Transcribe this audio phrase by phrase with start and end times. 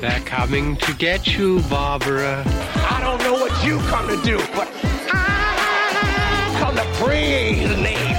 [0.00, 2.42] They're coming to get you, Barbara.
[2.46, 4.66] I don't know what you come to do, but
[5.12, 8.16] I come to praise the name.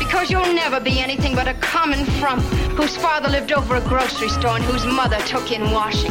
[0.00, 2.42] Because you'll never be anything but a common frump
[2.76, 6.10] whose father lived over a grocery store and whose mother took in washing.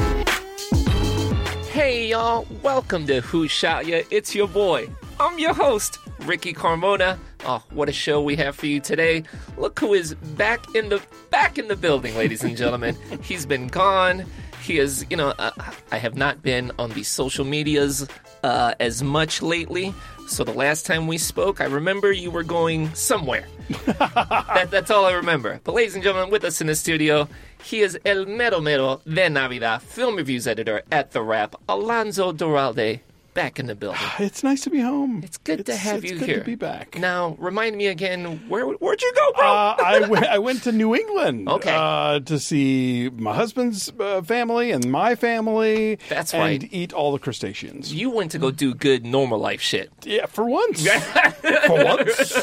[1.70, 4.04] Hey y'all, welcome to Who Shot Ya?
[4.12, 4.90] It's your boy.
[5.20, 7.20] I'm your host, Ricky Carmona.
[7.44, 9.24] Oh, what a show we have for you today.
[9.58, 12.96] Look who is back in the back in the building, ladies and gentlemen.
[13.22, 14.26] He's been gone.
[14.70, 15.50] He is, you know, uh,
[15.92, 18.08] I have not been on the social medias
[18.44, 19.96] uh, as much lately.
[20.28, 23.48] So the last time we spoke, I remember you were going somewhere.
[23.88, 25.60] that, that's all I remember.
[25.64, 27.28] But ladies and gentlemen, with us in the studio,
[27.64, 33.00] he is El Mero Mero de Navidad, film reviews editor at The Wrap, Alonzo Duralde,
[33.34, 34.00] back in the building.
[34.20, 35.22] It's nice to be home.
[35.24, 36.36] It's good to have you good here.
[36.36, 36.98] Good to be back.
[36.98, 39.46] Now, remind me again, where where'd you go, bro?
[39.46, 39.76] Uh,
[40.30, 41.74] I, went, to New England Okay.
[41.74, 46.00] uh, to see my husband's uh, family and my family.
[46.10, 46.70] That's and right.
[46.72, 47.94] eat all the crustaceans.
[47.94, 49.92] you went to go do good normal life shit.
[50.04, 50.86] Yeah, for once.
[51.68, 52.36] for once.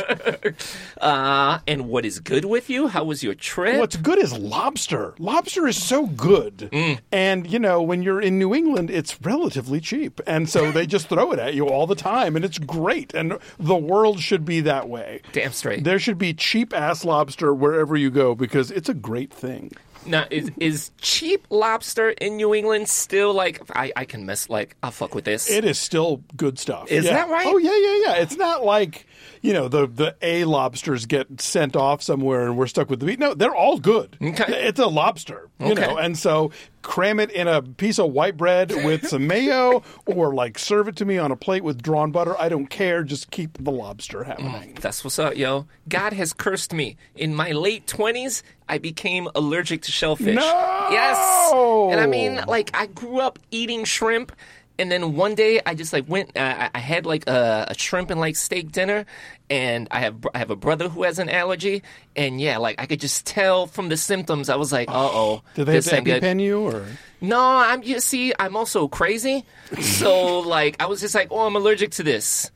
[1.01, 2.89] Uh, and what is good with you?
[2.89, 3.79] How was your trip?
[3.79, 5.15] What's good is lobster.
[5.19, 6.71] Lobster is so good.
[6.73, 7.01] Mm.
[7.13, 10.21] And, you know, when you're in New England, it's relatively cheap.
[10.27, 12.37] And so they just throw it at you all the time.
[12.37, 13.13] And it's great.
[13.15, 15.23] And the world should be that way.
[15.33, 15.85] Damn straight.
[15.85, 19.73] There should be cheap ass lobster wherever you go because it's a great thing.
[20.09, 24.77] Now, is is cheap lobster in New England still like I, I can miss like
[24.81, 25.51] I'll fuck with this.
[25.51, 26.93] It is still good stuff.
[26.93, 27.15] Is Yeah.
[27.15, 27.45] that right?
[27.49, 28.23] Oh yeah, yeah, yeah.
[28.23, 29.05] It's not like
[29.47, 33.07] you know the the A lobsters get sent off somewhere and we're stuck with the
[33.07, 33.19] meat.
[33.19, 34.17] No, they're all good.
[34.21, 34.67] Okay.
[34.69, 35.81] It's a lobster, you Okay.
[35.87, 36.51] know, and so
[36.83, 40.97] cram it in a piece of white bread with some mayo, or like serve it
[40.97, 42.35] to me on a plate with drawn butter.
[42.39, 43.03] I don't care.
[43.05, 44.75] Just keep the lobster happening.
[44.75, 45.67] Mm, that's what's up, yo.
[45.89, 46.97] God has cursed me.
[47.15, 50.35] In my late twenties, I became allergic to shellfish.
[50.35, 50.89] No!
[50.91, 51.53] Yes.
[51.93, 54.33] And I mean, like, I grew up eating shrimp,
[54.79, 56.37] and then one day I just like went.
[56.37, 59.07] Uh, I had like a, a shrimp and like steak dinner,
[59.49, 61.83] and I have I have a brother who has an allergy,
[62.15, 64.49] and yeah, like I could just tell from the symptoms.
[64.49, 65.85] I was like, uh oh, Did they have.
[65.85, 66.87] EpiPen you or?
[67.21, 69.45] No, I'm you see, I'm also crazy.
[69.81, 72.51] So like I was just like, oh, I'm allergic to this.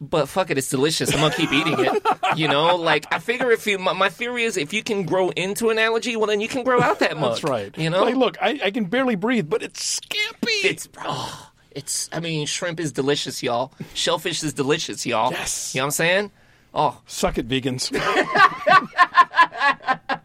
[0.00, 1.12] But fuck it, it's delicious.
[1.12, 2.02] I'm gonna keep eating it.
[2.36, 5.30] You know, like I figure if you, my, my theory is if you can grow
[5.30, 7.30] into an allergy, well then you can grow out that mug.
[7.30, 7.76] That's right.
[7.78, 10.50] You know, like look, I, I can barely breathe, but it's skimpy.
[10.50, 12.10] it's oh, it's.
[12.12, 13.72] I mean, shrimp is delicious, y'all.
[13.94, 15.32] Shellfish is delicious, y'all.
[15.32, 15.74] Yes.
[15.74, 16.30] You know what I'm saying?
[16.74, 17.90] Oh, Suck it, vegans.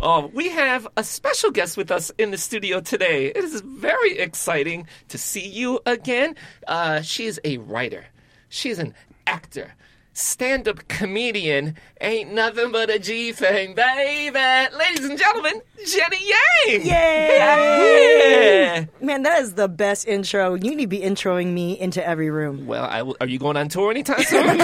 [0.00, 3.26] Oh, we have a special guest with us in the studio today.
[3.26, 6.36] It is very exciting to see you again.
[6.68, 8.06] Uh, she is a writer,
[8.48, 8.94] she's an
[9.26, 9.74] actor,
[10.12, 11.76] stand up comedian.
[12.00, 14.32] Ain't nothing but a G thing, baby.
[14.76, 16.18] Ladies and gentlemen, Jenny
[16.66, 16.86] Yang.
[16.86, 18.84] Yeah.
[19.00, 20.54] Man, that is the best intro.
[20.54, 22.66] You need to be introing me into every room.
[22.66, 24.46] Well, I will, are you going on tour anytime soon?
[24.48, 24.54] I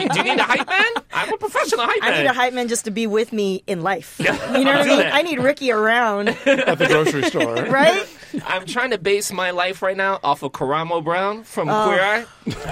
[0.00, 0.86] mean, Do you need a hype man?
[1.12, 2.12] I'm a professional hype man.
[2.12, 4.16] I need a hype man just to be with me in life.
[4.18, 4.98] You know what I'll I do mean?
[4.98, 5.14] that.
[5.14, 7.54] I need Ricky around, at the grocery store.
[7.66, 8.06] right?
[8.46, 12.20] I'm trying to base my life right now off of Karamo Brown from Queer Eye,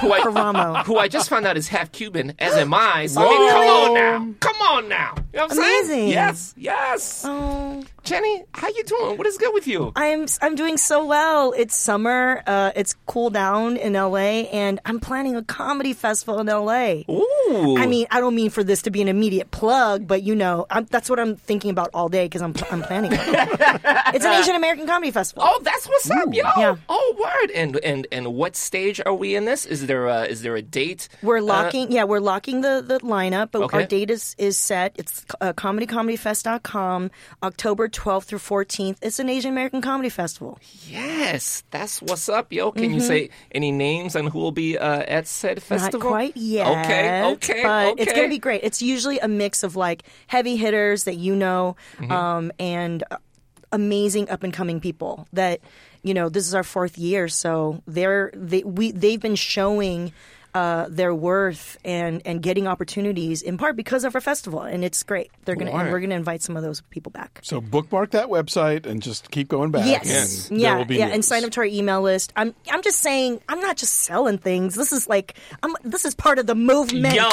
[0.00, 0.84] who I, Karamo.
[0.84, 3.06] who I just found out is half Cuban, as am I.
[3.06, 5.14] So I mean, come on now, come on now.
[5.32, 5.84] You know what I'm saying?
[5.84, 6.08] Amazing.
[6.08, 7.24] Yes, yes.
[7.26, 9.18] Oh, Jenny, how you doing?
[9.18, 9.92] What is good with you?
[9.96, 11.52] I'm I'm doing so well.
[11.56, 12.42] It's summer.
[12.46, 17.02] Uh, it's cool down in LA, and I'm planning a comedy festival in LA.
[17.10, 17.76] Ooh.
[17.78, 20.66] I mean, I don't mean for this to be an immediate plug, but you know,
[20.70, 23.20] I'm, that's what I'm thinking about all day because I'm I'm planning it.
[24.14, 25.42] it's an Asian American comedy festival.
[25.50, 26.42] Oh, that's what's up, yo.
[26.58, 26.76] Yeah.
[26.90, 27.50] Oh, word.
[27.54, 29.64] And and and what stage are we in this?
[29.64, 31.08] Is there a is there a date?
[31.22, 33.78] We're Uh, locking, yeah, we're locking the, the lineup, but Okay.
[33.78, 34.92] our date is, is set.
[34.96, 37.10] It's uh, comedycomedyfest.com,
[37.42, 38.98] October 12th through 14th.
[39.00, 40.58] It's an Asian American Comedy Festival.
[40.86, 42.70] yes, that's what's up, yo.
[42.72, 46.00] Can you say any names on who will be uh, at said festival?
[46.00, 46.66] Not quite yet.
[46.84, 48.02] Okay, okay, But okay.
[48.02, 48.60] it's going to be great.
[48.64, 52.12] It's usually a mix of like heavy hitters that you know Mm-hmm.
[52.12, 53.16] um, and uh,
[53.72, 55.60] amazing up and coming people that,
[56.02, 57.28] you know, this is our fourth year.
[57.28, 60.12] So they're, they, we, they've been showing
[60.54, 64.62] uh, their worth and, and getting opportunities in part because of our festival.
[64.62, 65.30] And it's great.
[65.44, 67.40] They're going to, and we're going to invite some of those people back.
[67.42, 69.86] So bookmark that website and just keep going back.
[69.86, 70.48] Yes.
[70.50, 70.76] and there Yeah.
[70.78, 71.06] will be Yeah.
[71.06, 71.14] news.
[71.14, 72.32] And sign up to our email list.
[72.36, 74.74] I'm I'm just saying I'm not just selling things.
[74.74, 77.14] This is like I'm this is part of the movement.
[77.14, 77.28] Yo,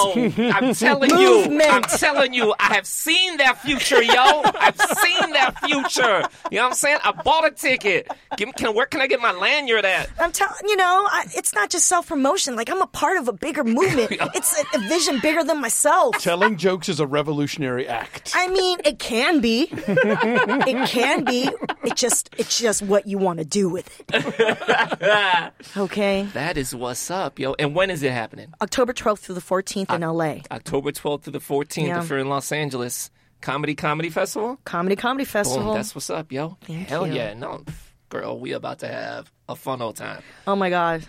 [0.51, 1.15] I'm telling you,
[1.45, 1.71] Movement.
[1.73, 4.41] I'm telling you, I have seen that future, yo.
[4.59, 6.23] I've seen that future.
[6.51, 6.97] You know what I'm saying?
[7.03, 8.07] I bought a ticket.
[8.37, 10.09] Give me, can, where can I get my lanyard at?
[10.19, 12.55] I'm telling you know, I, it's not just self promotion.
[12.55, 14.11] Like I'm a part part of a bigger movement.
[14.35, 16.17] It's a, a vision bigger than myself.
[16.17, 18.31] Telling jokes is a revolutionary act.
[18.35, 19.69] I mean, it can be.
[19.71, 21.49] it can be.
[21.83, 25.53] It just it's just what you want to do with it.
[25.77, 26.23] Okay.
[26.33, 27.53] That is what's up, yo.
[27.59, 28.53] And when is it happening?
[28.61, 30.41] October 12th through the 14th in LA.
[30.51, 32.01] October 12th through the 14th Yeah.
[32.01, 33.11] if you're in Los Angeles.
[33.41, 34.57] Comedy Comedy Festival?
[34.65, 35.73] Comedy Comedy Boom, Festival.
[35.73, 36.57] that's what's up, yo.
[36.61, 37.13] Thank Hell you.
[37.13, 37.33] yeah.
[37.35, 37.63] No,
[38.09, 40.23] girl, we about to have a fun old time.
[40.47, 41.05] oh my god.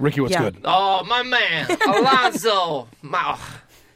[0.00, 0.40] Ricky, what's Yeah.
[0.50, 0.60] good?
[0.64, 2.88] Oh, my man, Alonzo.
[3.02, 3.38] my,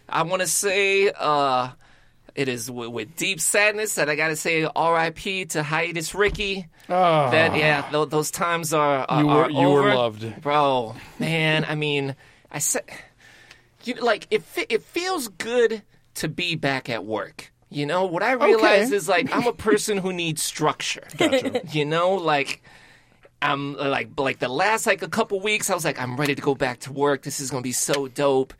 [0.09, 1.71] I want to say uh,
[2.35, 5.47] it is with, with deep sadness that I got to say R.I.P.
[5.47, 6.69] to hiatus Ricky.
[6.89, 9.21] That yeah, th- those times are, are Ah.
[9.21, 9.95] You were- are you were over.
[9.95, 10.43] loved.
[10.43, 10.95] bro.
[11.19, 12.15] Man, I mean,
[12.53, 12.83] I said,
[13.85, 14.43] you like it.
[14.43, 15.83] fe- It feels good
[16.17, 17.50] to be back at work.
[17.71, 21.03] You know what I realize is like I'm a person who needs structure.
[21.73, 22.62] You know, like
[23.44, 26.35] I'm uh, like like the last like a couple weeks, I was like, I'm ready
[26.35, 27.23] to go back to work.
[27.23, 28.55] This is gonna be so dope.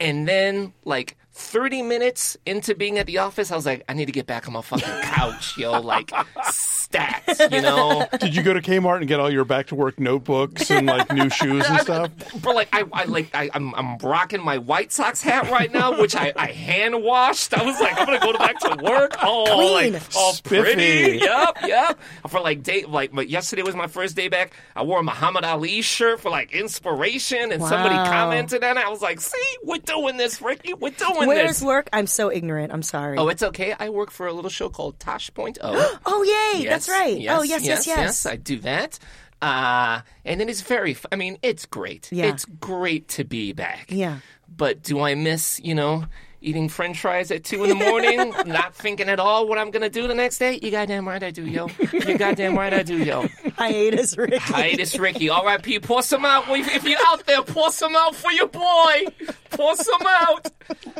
[0.00, 4.06] And then like 30 minutes into being at the office, I was like, I need
[4.06, 5.80] to get back on my fucking couch, yo.
[5.80, 6.10] Like
[6.94, 8.06] stats, you know.
[8.18, 11.12] Did you go to Kmart and get all your back to work notebooks and like
[11.12, 12.10] new shoes and stuff?
[12.42, 16.00] But like I, I like I, I'm I'm rocking my White Sox hat right now,
[16.00, 17.54] which I, I hand washed.
[17.54, 19.16] I was like, I'm gonna go back to work.
[19.22, 19.94] Oh, Clean.
[19.94, 20.62] Oh, like all Spiffy.
[20.62, 21.18] pretty.
[21.18, 21.98] Yep, yep.
[22.28, 24.52] For like day like my, yesterday was my first day back.
[24.76, 28.84] I wore a Muhammad Ali shirt for like inspiration, and somebody commented on it.
[28.84, 30.74] I was like, see, we're doing this, Ricky.
[30.74, 31.58] We're doing Where this.
[31.58, 31.88] is work?
[31.92, 32.72] I'm so ignorant.
[32.72, 33.18] I'm sorry.
[33.18, 33.74] Oh, it's okay.
[33.78, 35.98] I work for a little show called Tosh Point Oh.
[36.06, 36.64] Oh, yay!
[36.86, 37.16] That's right.
[37.28, 37.98] oh, yes, yes, yes.
[37.98, 38.98] yes I do that.
[39.42, 42.10] Uh, and it is very, I mean, it's great.
[42.10, 42.26] Yeah.
[42.26, 43.86] It's great to be back.
[43.90, 44.18] Yeah.
[44.48, 46.06] But do I miss, you know,
[46.44, 49.82] eating french fries at 2 in the morning, not thinking at all what I'm going
[49.82, 50.58] to do the next day?
[50.62, 51.68] You goddamn right I do, yo.
[51.92, 53.26] You goddamn right I do, yo.
[53.56, 54.36] Hiatus, Ricky.
[54.38, 55.28] Hiatus Ricky.
[55.30, 55.80] All right, R.I.P.
[55.80, 56.44] Pour some out.
[56.48, 59.04] If you're out there, pour some out for your boy.
[59.50, 60.50] Pour some out.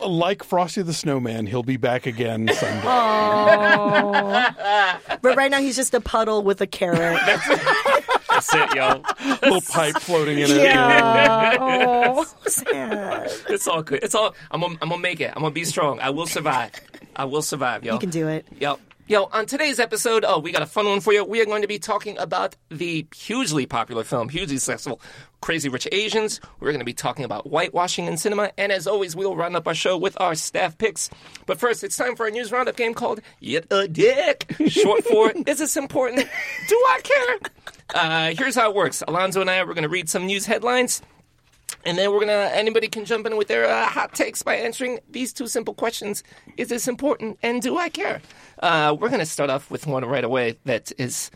[0.06, 2.82] Like Frosty the Snowman, he'll be back again Sunday.
[5.23, 7.20] But right now he's just a puddle with a carrot.
[7.25, 9.02] That's it, yo.
[9.43, 10.56] Little pipe floating in it.
[10.62, 11.56] yeah.
[12.17, 13.31] Oh, sad.
[13.49, 14.02] It's all good.
[14.02, 14.35] It's all.
[14.50, 15.32] I'm gonna, I'm gonna make it.
[15.34, 16.00] I'm gonna be strong.
[16.00, 16.70] I will survive.
[17.16, 17.94] I will survive, yo.
[17.94, 18.46] You can do it.
[18.60, 18.78] Yo.
[19.06, 21.22] Yo, on today's episode, oh, we got a fun one for you.
[21.22, 24.98] We are going to be talking about the hugely popular film, hugely successful,
[25.42, 26.40] Crazy Rich Asians.
[26.58, 28.52] We're going to be talking about whitewashing in cinema.
[28.56, 31.10] And as always, we'll round up our show with our staff picks.
[31.44, 34.50] But first, it's time for a news roundup game called Yet a Dick.
[34.69, 36.26] Short for, Is This Important?
[36.69, 37.50] Do I Care?
[37.94, 41.02] Uh, here's how it works Alonzo and I, we're going to read some news headlines.
[41.86, 45.00] And then we're gonna anybody can jump in with their uh, hot takes by answering
[45.10, 46.22] these two simple questions:
[46.56, 48.22] Is this important, and do I care?
[48.60, 51.31] Uh, we're gonna start off with one right away that is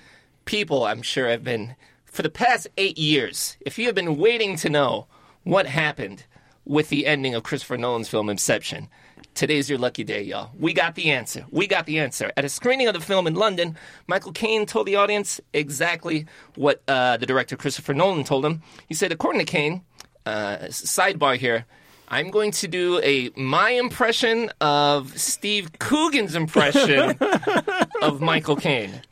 [0.44, 3.56] people I'm sure have been for the past eight years.
[3.60, 5.06] If you have been waiting to know
[5.44, 6.24] what happened
[6.68, 8.88] with the ending of Christopher Nolan's film Inception.
[9.34, 10.50] Today's your lucky day, y'all.
[10.58, 11.46] We got the answer.
[11.50, 12.30] We got the answer.
[12.36, 16.82] At a screening of the film in London, Michael Caine told the audience exactly what
[16.86, 18.62] uh, the director Christopher Nolan told him.
[18.86, 19.82] He said, according to Caine,
[20.28, 21.64] uh, sidebar here.
[22.08, 27.18] I'm going to do a my impression of Steve Coogan's impression
[28.02, 29.02] of Michael Caine.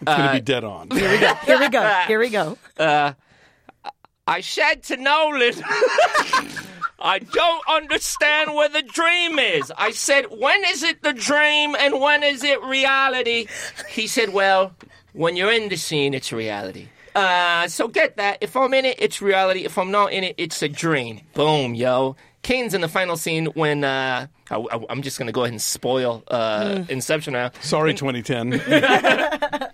[0.00, 0.90] It's going to be dead on.
[0.90, 1.34] Here we go.
[1.34, 2.02] Here we go.
[2.06, 2.58] Here we go.
[4.26, 5.54] I said to Nolan,
[6.98, 9.70] I don't understand where the dream is.
[9.76, 13.46] I said, when is it the dream and when is it reality?
[13.90, 14.72] He said, well,
[15.12, 16.88] when you're in the scene, it's reality.
[17.14, 18.38] Uh, so get that.
[18.40, 19.64] If I'm in it, it's reality.
[19.64, 21.20] If I'm not in it, it's a dream.
[21.34, 22.16] Boom, yo.
[22.42, 26.22] Caine's in the final scene when uh, I, am just gonna go ahead and spoil
[26.28, 27.50] uh, Inception now.
[27.60, 28.60] Sorry, 2010.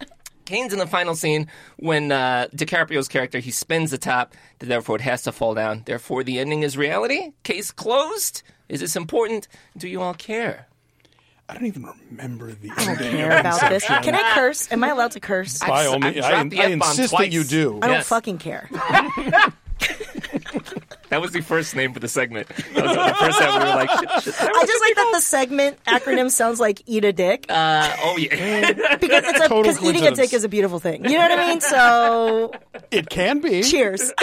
[0.46, 5.02] Caine's in the final scene when uh, DiCaprio's character he spins the top, therefore it
[5.02, 5.82] has to fall down.
[5.84, 7.32] Therefore, the ending is reality.
[7.42, 8.42] Case closed.
[8.68, 9.48] Is this important?
[9.76, 10.66] Do you all care?
[11.50, 13.84] I don't even remember the I don't ending care about this.
[13.84, 14.70] Can I curse?
[14.72, 15.58] Am I allowed to curse?
[15.58, 17.26] By all I've means, I, dropped the insist twice.
[17.26, 17.78] that you do.
[17.82, 18.08] I don't Yes.
[18.08, 18.68] fucking care.
[21.08, 22.46] That was the first name for the segment.
[22.48, 24.34] That was the first time we were like, shit, shit.
[24.40, 28.72] I just like that the segment acronym sounds like "eat a dick" Uh, oh yeah.
[29.00, 31.04] because it's a Total because eating a dick is a beautiful thing.
[31.04, 31.60] You know what I mean?
[31.62, 32.52] So
[32.92, 33.64] It can be.
[33.64, 34.12] cheers.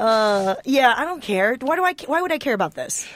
[0.00, 1.56] uh, yeah, I don't care.
[1.60, 1.94] Why do I?
[2.06, 3.06] Why would I care about this?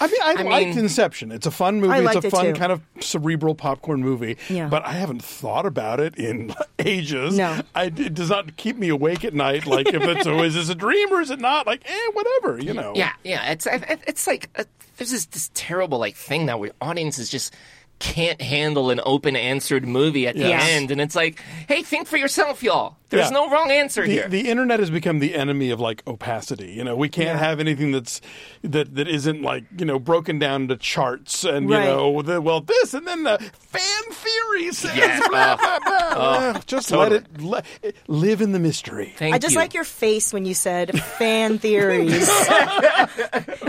[0.00, 1.32] I mean, I, I liked mean- Inception.
[1.32, 1.98] It's a fun movie.
[2.04, 4.36] It's a fun kind of cerebral popcorn movie.
[4.48, 4.68] Yeah.
[4.68, 7.36] But I haven't thought about it in ages.
[7.36, 7.60] No.
[7.74, 9.66] I, it does not keep me awake at night.
[9.66, 11.66] Like if it's oh, is this a dream or is it not?
[11.66, 12.58] Like eh, whatever.
[12.62, 12.92] You know.
[12.94, 13.50] Yeah, yeah.
[13.50, 14.64] It's it's like uh,
[14.96, 17.54] there's this, this terrible like thing now where audiences just
[18.00, 20.68] can't handle an open answered movie at the Yes.
[20.70, 22.96] end, and it's like, hey, think for yourself, y'all.
[23.10, 23.30] There's Yeah.
[23.30, 24.28] no wrong answer the, here.
[24.28, 26.72] the internet has become the enemy of like opacity.
[26.72, 28.20] You know, we can't have anything that's
[28.62, 31.84] that that isn't like you know broken down into charts and Right.
[31.84, 35.20] you know the, well this and then the fan theory says Yeah.
[35.28, 35.78] blah, Oh.
[35.84, 36.38] blah, blah.
[36.56, 37.64] Eh, just let it let,
[38.08, 39.14] live in the mystery.
[39.16, 39.58] Thank I just you.
[39.60, 42.28] like your face when you said fan theories.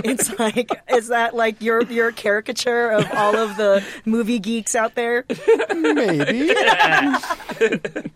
[0.03, 4.95] it's like, is that like your your caricature of all of the movie geeks out
[4.95, 5.25] there?
[5.75, 6.53] Maybe.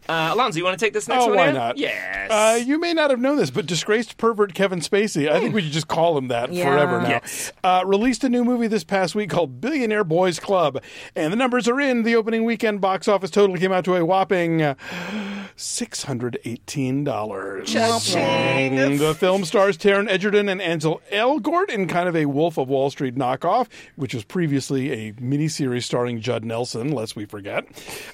[0.10, 1.38] Uh, Alonzo, you want to take this next oh, one?
[1.38, 1.56] why in?
[1.56, 1.78] not?
[1.78, 2.32] Yes.
[2.32, 5.62] Uh, you may not have known this, but disgraced pervert Kevin Spacey, I think we
[5.62, 6.66] should just call him that Yeah.
[6.66, 7.52] forever now, Yes.
[7.64, 10.82] uh, released a new movie this past week called Billionaire Boys Club.
[11.16, 12.04] And the numbers are in.
[12.04, 14.76] The opening weekend box office total came out to a whopping uh,
[15.58, 17.66] $618.
[17.66, 18.98] Cha-ching.
[18.98, 22.90] The film stars Taron Egerton and Ansel Elgort in kind of a Wolf of Wall
[22.90, 27.66] Street knockoff, which was previously a miniseries starring Judd Nelson, lest we forget.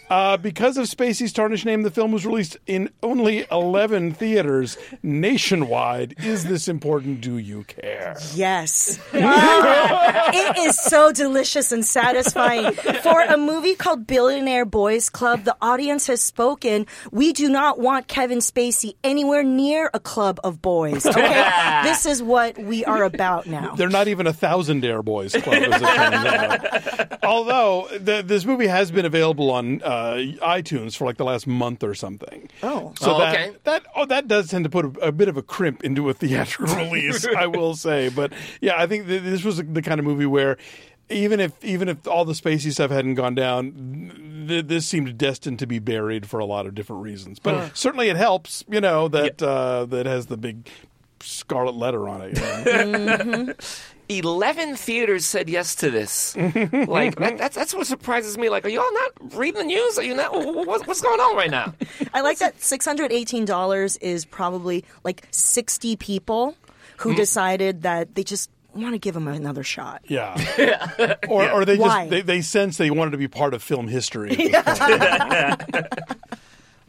[0.10, 6.16] Uh, because of Spacey's tarnished name, the film was released in only 11 theaters nationwide.
[6.24, 7.22] Is this important?
[7.22, 8.16] Do you care?
[8.34, 9.00] Yes.
[10.32, 12.74] It is so delicious and satisfying.
[12.74, 16.86] For a movie called Billionaire Boys Club, the audience has spoken.
[17.12, 21.06] We do not want Kevin Spacey anywhere near a club of boys.
[21.06, 21.50] Okay?
[21.84, 23.76] this is what we are about now.
[23.76, 27.24] They're not even a thousandaire Boys Club, as it turns out.
[27.24, 31.84] Although the, this movie has been available on uh, iTunes for like the last month
[31.84, 32.50] or something.
[32.64, 32.79] Oh.
[33.00, 33.56] So Oh, that okay.
[33.64, 36.14] that oh, that does tend to put a, a bit of a crimp into a
[36.14, 38.10] theatrical release, I will say.
[38.10, 40.58] But yeah, I think th- this was the kind of movie where.
[41.12, 45.58] Even if even if all the Spacey stuff hadn't gone down, th- this seemed destined
[45.58, 47.40] to be buried for a lot of different reasons.
[47.40, 50.70] But certainly it helps, you know, that uh, that has the big
[51.20, 52.38] scarlet letter on it.
[52.38, 53.54] you know?
[54.10, 56.36] 11 theaters said yes to this.
[56.36, 58.50] like, that, that's, that's what surprises me.
[58.50, 60.00] Like, are y'all not reading the news?
[60.00, 60.34] Are you not?
[60.34, 61.76] What, what's going on right now?
[62.14, 66.56] I like that $618 is probably like 60 people
[66.98, 67.18] who mm.
[67.18, 70.02] decided that they just want to give him another shot.
[70.08, 70.36] Yeah.
[71.28, 72.00] Or, or they Why?
[72.00, 74.36] just they, they sense they wanted to be part of film history.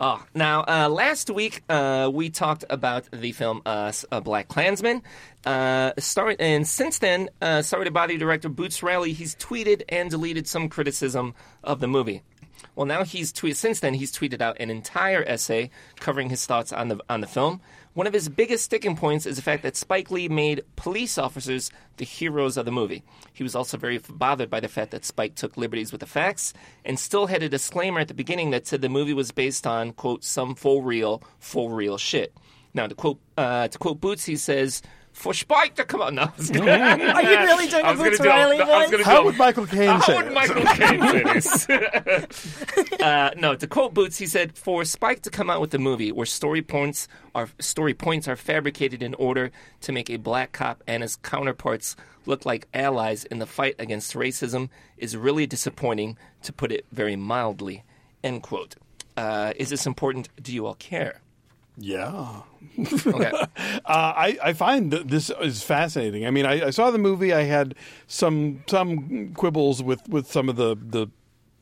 [0.03, 5.03] Oh, now, uh, last week uh, we talked about the film uh, uh, BlacKkKlansman.
[5.45, 9.83] Uh, star- and since then, uh, Sorry to Bother You director Boots Riley, he's tweeted
[9.91, 12.23] and deleted some criticism of the movie.
[12.75, 13.57] Well, now he's tweeted.
[13.57, 17.27] Since then, he's tweeted out an entire essay covering his thoughts on the on the
[17.27, 17.61] film.
[17.93, 21.73] One of his biggest sticking points is the fact that Spike Lee made police officers
[21.97, 23.03] the heroes of the movie.
[23.33, 26.53] He was also very bothered by the fact that Spike took liberties with the facts
[26.85, 29.93] and still had a disclaimer at the beginning that said the movie was based on
[29.93, 32.33] quote some full real, full real shit.
[32.75, 34.83] Now, to quote uh, to quote Boots, he says.
[35.13, 36.23] For Spike to come on, no.
[36.23, 36.71] I gonna-
[37.15, 39.05] Are you really doing I a was gonna Boots do Riley voice?
[39.05, 40.33] How do would Michael Caine how say would?
[40.33, 41.69] Michael Caine say this?
[43.01, 46.11] uh, no, to quote Boots, he said, "For Spike to come out with a movie
[46.13, 49.51] where story points are story points are fabricated in order
[49.83, 54.15] to make a black cop and his counterparts look like allies in the fight against
[54.15, 57.85] racism is really disappointing, to put it very mildly."
[58.23, 58.77] End quote.
[59.17, 60.29] Uh, is this important?
[60.43, 61.21] Do you all care?
[61.81, 62.43] Yeah.
[62.79, 63.33] Okay.
[63.85, 66.25] Uh, I, I find this is fascinating.
[66.25, 67.33] I mean, I, I saw the movie.
[67.33, 67.75] I had
[68.07, 71.09] some some quibbles with, with some of the, the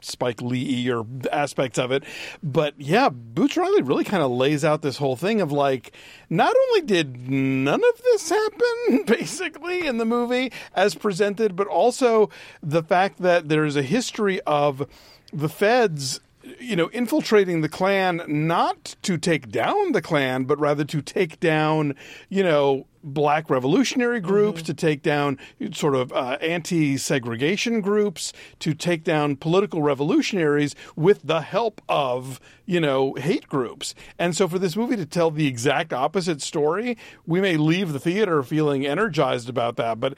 [0.02, 2.04] Spike Lee or aspects of it,
[2.42, 5.92] but yeah, Boots Riley really kind of lays out this whole thing of like,
[6.28, 12.28] not only did none of this happen basically in the movie as presented, but also
[12.62, 14.86] the fact that there is a history of
[15.32, 16.20] the feds
[16.58, 21.40] you know, infiltrating the Klan not to take down the Klan, but rather to take
[21.40, 21.94] down,
[22.28, 25.38] you know, black revolutionary groups, to take down
[25.72, 32.40] sort of uh, anti segregation groups, to take down political revolutionaries with the help of,
[32.66, 33.94] you know, hate groups.
[34.18, 38.00] And so for this movie to tell the exact opposite story, we may leave the
[38.00, 40.14] theater feeling energized about that, but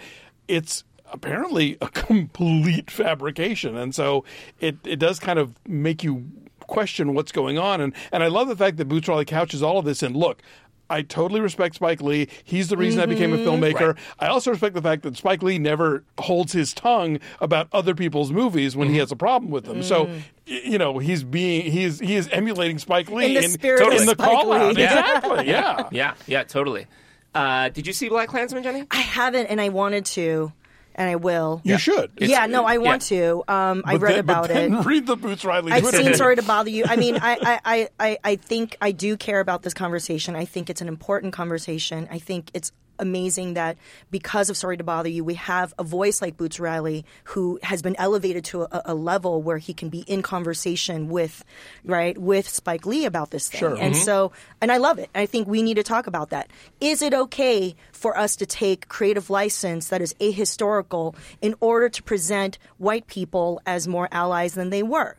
[0.49, 3.77] it's apparently a complete fabrication.
[3.77, 4.25] And so
[4.61, 6.27] it, it does kind of make you
[6.67, 7.81] question what's going on.
[7.81, 10.43] And, and I love the fact that Boots Riley couches all of this in look,
[10.91, 12.29] I totally respect Spike Lee.
[12.43, 13.13] He's the reason I mm-hmm.
[13.13, 13.97] became a filmmaker.
[14.19, 18.33] I also respect the fact that Spike Lee never holds his tongue about other people's
[18.33, 19.01] movies when he mm-hmm.
[19.01, 19.85] has a problem with them.
[19.85, 20.21] So, mm.
[20.47, 24.01] you know, he's being he is he is emulating Spike Lee In the spirit of
[24.01, 24.75] in the Spike call out.
[24.75, 24.83] Lee.
[24.83, 25.47] Exactly.
[25.47, 25.89] Yeah.
[25.93, 26.89] yeah, yeah, totally.
[27.35, 28.85] Uh, did you see BlacKkKlansman, Jenny?
[28.91, 30.53] I haven't, and I wanted to,
[31.01, 31.63] and I will.
[31.65, 32.11] You should.
[32.19, 33.43] yeah, no, I want to.
[33.49, 34.85] Um, I But read then- but about then it.
[34.87, 35.73] Read the Boots Riley.
[35.73, 36.17] I've Twitter seen feed.
[36.17, 36.85] Sorry to Bother You.
[36.87, 40.37] I mean, I, I, I, I, I think I do care about this conversation.
[40.37, 42.07] I think it's an important conversation.
[42.11, 43.77] I think it's amazing that
[44.11, 47.83] because of Sorry to Bother You, we have a voice like Boots Riley who has
[47.83, 51.45] been elevated to a, a level where he can be in conversation with,
[51.85, 53.61] right, with Spike Lee about this thing.
[53.61, 53.77] Sure.
[53.77, 54.05] And mm-hmm.
[54.05, 55.11] so, and I love it.
[55.15, 56.51] I think we need to talk about that.
[56.81, 62.03] Is it okay for us to take creative license that is ahistorical in order to
[62.03, 65.17] present white people as more allies than they were?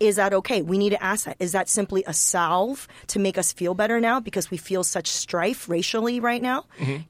[0.00, 0.62] Is that okay?
[0.62, 1.36] We need to ask that.
[1.38, 5.08] Is that simply a salve to make us feel better now because we feel such
[5.08, 6.64] strife racially right now?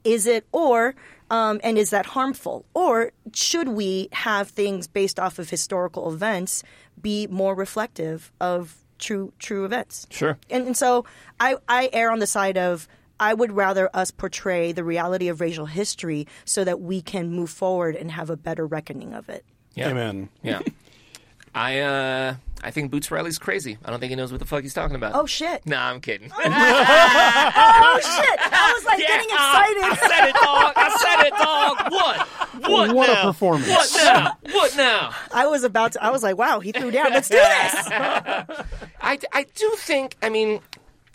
[0.05, 0.97] Is it, or,
[1.31, 2.67] um, and is that harmful?
[2.75, 6.65] Or should we have things based off of historical events
[7.01, 10.07] be more reflective of true true events?
[10.11, 10.37] Sure.
[10.51, 11.05] And, and so
[11.39, 12.89] I, I err on the side of
[13.21, 17.51] I would rather us portray the reality of racial history so that we can move
[17.51, 19.45] forward and have a better reckoning of it.
[19.75, 19.91] Yeah.
[19.91, 20.31] Amen.
[20.43, 20.61] Yeah.
[21.55, 23.79] I uh I think Boots Riley's crazy.
[23.85, 25.14] I don't think he knows what the fuck he's talking about.
[25.14, 25.64] Oh shit!
[25.67, 26.31] Nah, I'm kidding.
[26.43, 28.38] Oh shit!
[28.52, 29.83] I was like Yeah, getting excited.
[29.83, 30.11] I excited.
[30.11, 30.73] said it, dog.
[30.76, 31.93] I said it, dog.
[31.93, 32.71] What?
[32.71, 33.69] What What a performance.
[33.69, 34.37] What now?
[34.52, 35.14] What now?
[35.33, 36.05] I was about to.
[36.05, 37.11] I was like, wow, he threw down.
[37.12, 37.47] Let's do this.
[39.00, 40.17] I, I do think.
[40.23, 40.61] I mean,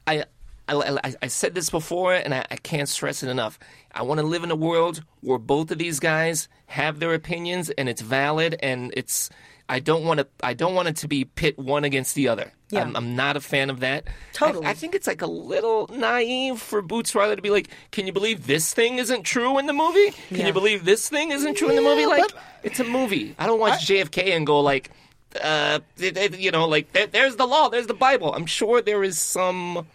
[0.08, 0.26] I
[0.68, 3.60] I, I, I said this before, and I, I can't stress it enough.
[3.94, 7.70] I want to live in a world where both of these guys have their opinions,
[7.70, 9.30] and it's valid, and it's.
[9.68, 10.28] I don't want to.
[10.44, 12.52] I don't want it to be pit one against the other.
[12.70, 12.82] Yeah.
[12.82, 14.06] I'm, I'm not a fan of that.
[14.34, 14.66] Totally.
[14.66, 18.06] I, I think it's like a little naive for Boots Riley to be like, "Can
[18.06, 20.12] you believe this thing isn't true in the movie?
[20.30, 20.48] Can Yeah.
[20.48, 22.06] you believe this thing isn't true in the movie?
[22.06, 22.26] Like,
[22.64, 23.36] it's a movie.
[23.40, 24.92] I don't watch JFK and go like."
[25.42, 28.34] Uh, it- it- you know, like there, there's the law, there's the Bible.
[28.34, 29.86] I'm sure there is some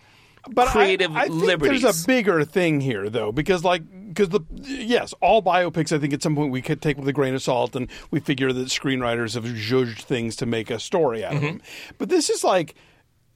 [0.51, 1.83] but I- creative I, think liberties.
[1.83, 6.13] There's a bigger thing here, though, because like because the yes, all biopics I think
[6.13, 8.69] at some point we could take with a grain of salt, and we figure that
[8.69, 11.47] screenwriters have judged things to make a story out of mm-hmm.
[11.47, 11.63] them.
[11.99, 12.75] But this is like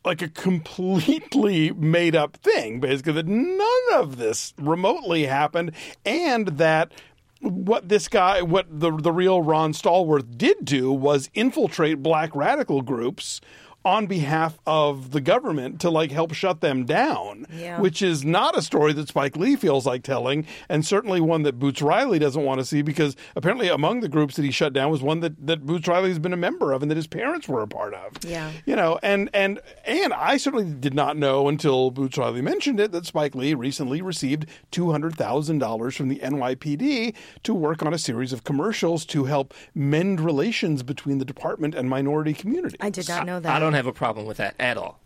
[0.05, 5.73] like a completely made up thing, basically that none of this remotely happened,
[6.05, 6.93] and that.
[7.41, 12.81] What this guy, what the the real Ron Stallworth did do was infiltrate black radical
[12.81, 13.43] groups
[13.85, 17.81] on behalf of the government to like help shut them down, Yeah.
[17.81, 21.59] which is not a story that Spike Lee feels like telling, and certainly one that
[21.59, 24.91] Boots Riley doesn't want to see because apparently among the groups that he shut down
[24.91, 27.47] was one that, that Boots Riley has been a member of and that his parents
[27.49, 28.13] were a part of.
[28.27, 28.51] Yeah.
[28.65, 32.91] You know, and and and I certainly did not know until Boots Riley mentioned it
[32.93, 37.93] that Spike Lee recently received two hundred thousand dollars from the NYPD to work on
[37.93, 42.79] a series of commercials to help mend relations between the department and minority communities.
[42.81, 43.55] I did not know that.
[43.55, 44.99] I don't have a problem with that at all.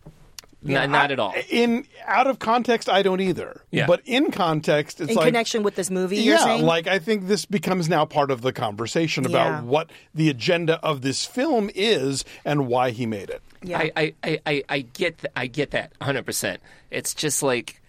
[0.67, 1.35] N- not at all.
[1.49, 3.63] In out of context, I don't either.
[3.71, 3.87] Yeah.
[3.87, 6.17] But in context, it's in like connection with this movie.
[6.17, 6.65] You're yeah, saying?
[6.65, 9.61] like I think this becomes now part of the conversation about Yeah.
[9.63, 13.41] what the agenda of this film is and why he made it.
[13.63, 13.79] yeah.
[13.79, 16.27] I, I, I, I, I get th- I get that 100.
[16.27, 17.81] percent It's just like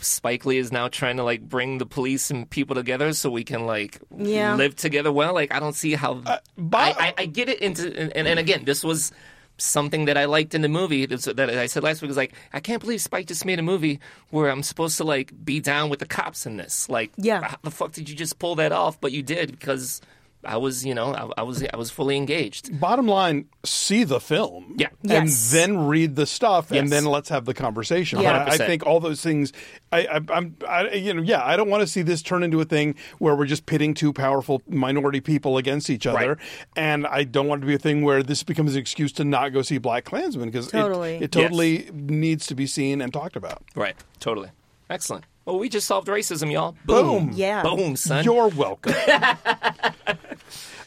[0.00, 3.42] Spike Lee is now trying to like bring the police and people together so we
[3.42, 4.54] can like Yeah.
[4.54, 5.34] live together well.
[5.34, 6.22] Like I don't see how.
[6.24, 9.10] Uh, Bob- I, I, I get it into and, and, and again this was.
[9.56, 12.58] Something that I liked in the movie that I said last week was like, I
[12.60, 16.00] can't believe Spike just made a movie where I'm supposed to like be down with
[16.00, 16.88] the cops in this.
[16.88, 17.42] Like, Yeah.
[17.42, 19.00] how the fuck did you just pull that off?
[19.00, 20.00] But you did because
[20.46, 22.78] I was, you know, I, I was, I was fully engaged.
[22.80, 24.74] Bottom line, see the film.
[24.78, 24.88] Yeah.
[25.02, 25.50] And Yes.
[25.52, 28.20] then read the stuff and then let's have the conversation.
[28.20, 28.44] Yeah.
[28.44, 29.52] I, I think all those things
[29.92, 32.60] I, I I'm I, you know, yeah, I don't want to see this turn into
[32.60, 36.28] a thing where we're just pitting two powerful minority people against each other.
[36.34, 36.38] Right.
[36.76, 39.24] And I don't want it to be a thing where this becomes an excuse to
[39.24, 41.16] not go see BlacKkKlansman because Totally.
[41.16, 43.62] it, it totally needs to be seen and talked about.
[43.74, 43.96] Right.
[44.20, 44.50] Totally.
[44.90, 45.24] Excellent.
[45.46, 46.74] Well, we just solved racism, y'all.
[46.86, 47.30] Boom.
[47.34, 47.62] Yeah.
[47.62, 48.24] Boom, son.
[48.24, 48.94] You're welcome.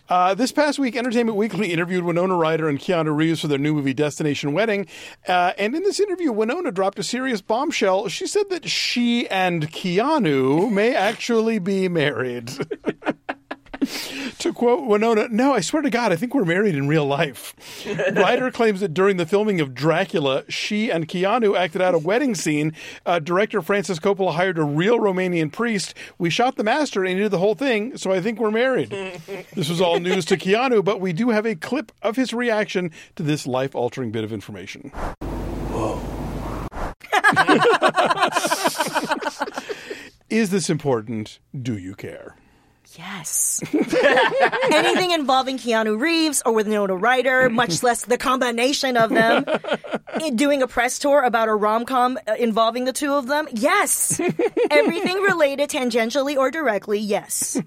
[0.09, 3.73] Uh, this past week, Entertainment Weekly interviewed Winona Ryder and Keanu Reeves for their new
[3.73, 4.87] movie Destination Wedding.
[5.27, 8.07] Uh, and in this interview, Winona dropped a serious bombshell.
[8.07, 12.51] She said that she and Keanu may actually be married.
[14.39, 17.55] to quote Winona, no, I swear to God, I think we're married in real life.
[18.13, 22.35] Ryder claims that during the filming of Dracula, she and Keanu acted out a wedding
[22.35, 22.73] scene.
[23.05, 25.93] Uh, director Francis Coppola hired a real Romanian priest.
[26.17, 28.89] We shot the master and he did the whole thing, so I think we're married.
[29.53, 32.91] this was all news to Keanu, but we do have a clip of his reaction
[33.15, 34.91] to this life altering bit of information.
[40.29, 41.39] Is this important?
[41.59, 42.35] Do you care?
[42.95, 43.61] Yes.
[44.71, 49.45] Anything involving Keanu Reeves or with Winona Ryder, much less the combination of them,
[50.35, 54.19] doing a press tour about a rom com uh, involving the two of them, yes.
[54.71, 57.61] Everything related tangentially or directly, yes.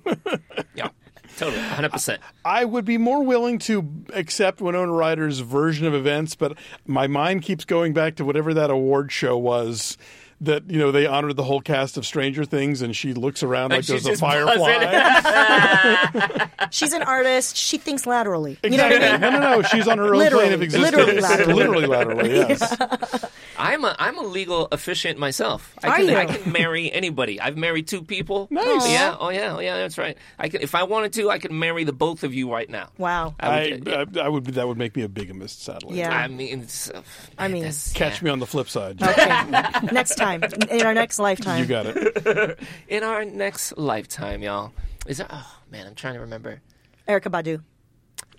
[0.74, 0.88] Yeah.
[1.36, 1.62] Totally.
[1.62, 2.18] 100%.
[2.44, 7.42] I would be more willing to accept Winona Ryder's version of events, but my mind
[7.42, 9.96] keeps going back to whatever that award show was
[10.42, 13.70] that you know they honored the whole cast of Stranger Things, and she looks around
[13.70, 16.46] like there's a firefly.
[16.70, 17.56] She's an artist.
[17.56, 18.58] She thinks laterally.
[18.62, 19.30] You know what I Exactly.
[19.30, 19.40] mean?
[19.40, 19.62] No, no, no.
[19.62, 20.44] She's on her own Literally.
[20.44, 20.94] plane of existence.
[20.96, 21.54] Literally laterally.
[21.54, 23.26] Literally laterally, yes.
[23.58, 25.74] I'm a I'm a legal officiant myself.
[25.82, 26.16] I Are can you?
[26.16, 27.40] I can marry anybody.
[27.40, 28.46] I've married two people.
[28.50, 28.88] Nice.
[28.90, 29.16] Yeah.
[29.18, 29.56] Oh yeah.
[29.56, 29.76] Oh yeah.
[29.78, 30.16] That's right.
[30.38, 32.88] I can if I wanted to, I could marry the both of you right now.
[32.98, 33.34] Wow.
[33.40, 34.44] I I, would, I, I would.
[34.46, 35.98] That would make me a bigamist, sadly.
[35.98, 36.16] Yeah.
[36.16, 37.02] I mean, uh,
[37.38, 39.02] I mean- that's- Catch me on the flip side.
[39.02, 39.26] Okay.
[39.92, 41.60] next time, in our next lifetime.
[41.60, 42.58] You got it.
[42.88, 44.72] in our next lifetime, y'all.
[45.06, 45.26] Is there?
[45.30, 46.60] Oh man, I'm trying to remember.
[47.08, 47.62] Erykah Badu.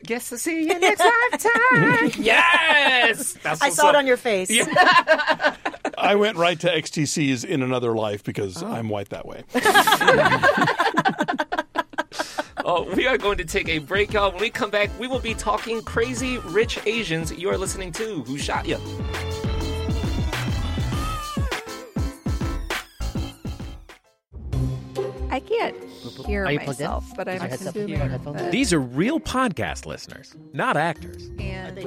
[0.04, 0.99] Guess to see you next
[1.32, 2.12] lifetime.
[2.23, 3.34] yes.
[3.43, 3.95] That's I saw up.
[3.95, 4.49] it on your face.
[5.97, 8.67] I went right to XTC's in another life because Oh.
[8.71, 9.43] I'm white that way.
[12.63, 14.32] Oh, we are going to take a break, y'all.
[14.32, 17.32] When we come back, we will be talking crazy rich Asians.
[17.34, 18.77] You are listening to Who Shot Ya?
[26.32, 26.86] Hear Are you plugged in?
[26.88, 28.52] myself, but I'm Is your headset- assuming your headphones?
[28.52, 31.30] These are real podcast listeners, not actors.
[31.39, 31.78] and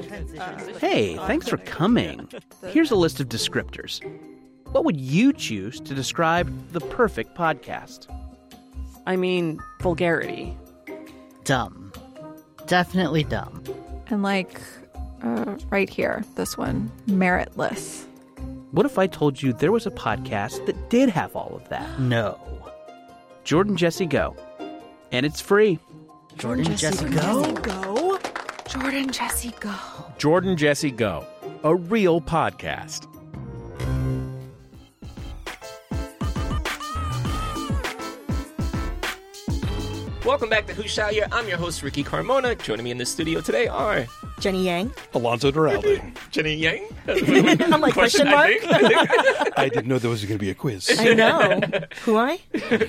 [0.81, 2.29] Hey, thanks for coming.
[2.69, 4.01] Here's a list of descriptors.
[4.73, 8.09] What would you choose to describe the perfect podcast?
[9.07, 10.57] I mean, vulgarity.
[11.45, 11.93] Dumb.
[12.67, 13.63] Definitely dumb.
[14.09, 14.61] and like
[15.23, 18.05] uh, right here, this one, meritless.
[18.73, 22.01] What if I told you there was a podcast that did have all of that?
[22.01, 22.39] No.
[23.45, 24.35] Jordan Jesse Go.
[25.13, 25.79] And it's free.
[26.39, 27.53] Jordan Jesse Go?
[27.53, 28.19] Go,
[28.67, 29.75] Jordan, Jesse, go.
[30.19, 31.25] Jordan Jesse Go,
[31.63, 33.07] a real podcast.
[40.25, 41.27] Welcome back to Who Shot Ya?
[41.31, 42.57] I'm your host, Ricky Carmona.
[42.63, 44.07] Joining me in the studio today are
[44.41, 44.91] Jenny Yang.
[45.13, 46.17] Alonzo Duralde.
[46.31, 46.89] Jenny Yang.
[47.73, 48.49] I'm like, question mark?
[48.49, 48.95] I think.
[48.95, 49.59] I think.
[49.59, 50.99] I didn't know there was going to be a quiz.
[50.99, 51.61] I know.
[52.05, 52.41] Who I?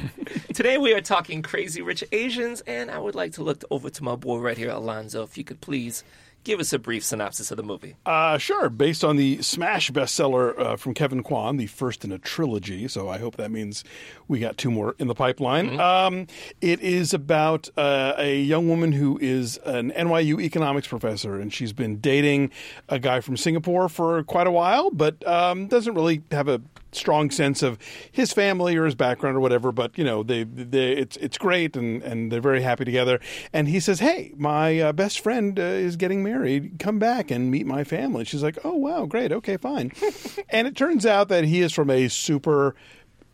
[0.54, 4.04] Today we are talking crazy rich Asians, and I would like to look over to
[4.04, 5.22] my boy right here, Alonzo.
[5.24, 6.06] If you could please
[6.46, 7.96] give us a brief synopsis of the movie.
[8.06, 8.70] Uh, sure.
[8.70, 12.88] Based on the smash bestseller uh, from Kevin Kwan, the first in a trilogy.
[12.88, 13.84] So I hope that means
[14.28, 15.80] we got two more in the pipeline.
[15.80, 16.28] Um,
[16.62, 21.74] it is about uh, a young woman who is an NYU economics professor, and she's
[21.74, 22.52] been dating
[22.90, 26.62] a guy from Singapore for quite a while, but um, doesn't really have a
[26.96, 27.78] strong sense of
[28.12, 29.72] his family or his background or whatever.
[29.72, 33.20] But you know, they, they it's it's great, and and they're very happy together.
[33.54, 36.80] And he says, "Hey, my uh, best friend uh, is getting married.
[36.80, 39.92] Come back and meet my family." She's like, "Oh wow, great, okay, fine."
[40.50, 42.76] and it turns out that he is from a super.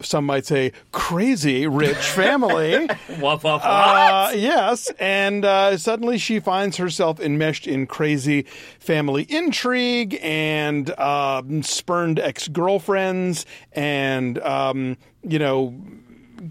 [0.04, 2.88] Some might say crazy rich family.
[3.20, 8.44] What, what, Uh, yes, and uh, suddenly she finds herself enmeshed in crazy
[8.80, 15.74] family intrigue and um, spurned ex girlfriends and um, you know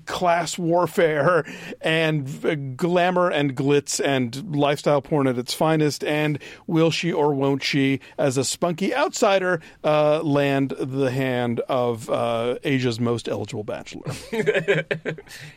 [0.06, 1.44] class warfare
[1.80, 6.04] and glamour and glitz and lifestyle porn at its finest.
[6.04, 12.08] And will she or won't she, as a spunky outsider, uh, land the hand of
[12.10, 14.12] uh, Asia's most eligible bachelor?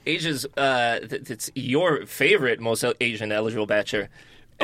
[0.06, 4.10] Asia's, uh, th- it's your favorite most Asian eligible bachelor.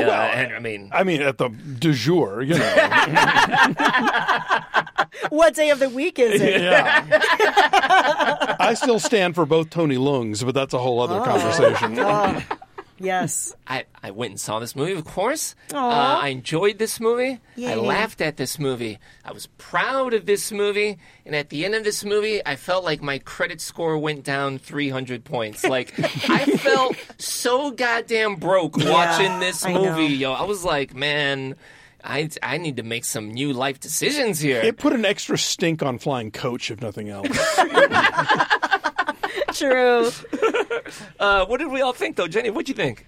[0.04, 2.60] Uh, Well, and I mean, I mean, at the du jour, you know.
[5.30, 6.62] What day of the week is it?
[6.62, 7.06] Yeah.
[8.60, 12.00] I still stand for both Tony Leungs, but that's a whole other conversation.
[12.00, 12.42] Oh,
[13.00, 13.56] yes.
[13.68, 15.56] I, I went and saw this movie, of course.
[15.74, 17.40] Uh, I enjoyed this movie.
[17.56, 17.72] Yay.
[17.72, 19.00] I laughed at this movie.
[19.26, 20.98] I was proud of this movie.
[21.26, 24.58] And at the end of this movie, I felt like my credit score went down
[24.58, 25.64] 300 points.
[25.64, 25.94] Like,
[26.30, 30.34] I felt so goddamn broke watching this I movie, yo.
[30.34, 31.56] I was like, man.
[32.02, 34.62] I, I need to make some new life decisions here.
[34.62, 37.28] It put an extra stink on Flying Coach, if nothing else.
[39.54, 40.10] True.
[41.20, 42.28] Uh, what did we all think, though?
[42.28, 43.06] Jenny, what'd you think?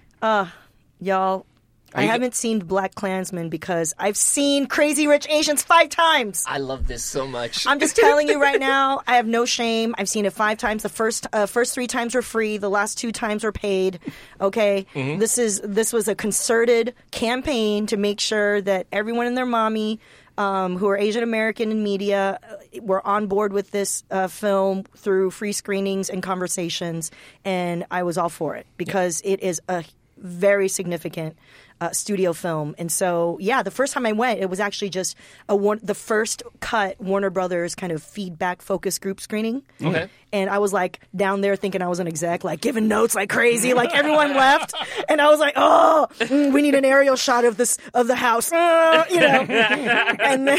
[1.00, 1.46] Y'all,
[1.94, 6.44] I you- haven't seen BlacKkKlansman because I've seen Crazy Rich Asians five times.
[6.46, 7.66] I love this so much.
[7.66, 9.94] I'm just telling you right now, I have no shame.
[9.98, 10.82] I've seen it five times.
[10.84, 12.56] The first uh, first three times were free.
[12.58, 13.98] The last two times were paid.
[14.40, 19.46] Okay, this is this was a concerted campaign to make sure that everyone and their
[19.46, 19.98] mommy.
[20.38, 24.84] Um, who are Asian American in media uh, were on board with this uh, film
[24.96, 27.10] through free screenings and conversations,
[27.44, 29.84] and I was all for it because it is a
[30.16, 31.36] very significant
[31.82, 32.76] uh, studio film.
[32.78, 35.16] And so, yeah, the first time I went, it was actually just
[35.48, 39.64] a one, the first cut Warner Brothers kind of feedback focus group screening.
[39.82, 40.08] Okay.
[40.32, 43.28] And I was like down there thinking I was an exec, like giving notes like
[43.28, 43.74] crazy.
[43.74, 44.74] Like everyone left,
[45.08, 48.14] and I was like, "Oh, mm, we need an aerial shot of this of the
[48.14, 49.26] house," uh, you know.
[49.50, 50.58] and then,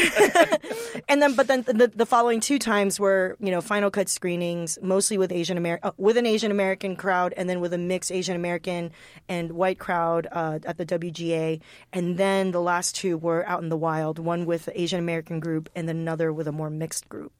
[1.08, 4.78] and then, but then the, the following two times were you know final cut screenings,
[4.80, 8.12] mostly with Asian American, uh, with an Asian American crowd, and then with a mixed
[8.12, 8.92] Asian American
[9.28, 11.60] and white crowd uh, at the WGA,
[11.92, 15.40] and then the last two were out in the wild, one with the Asian American
[15.40, 17.32] group, and then another with a more mixed group.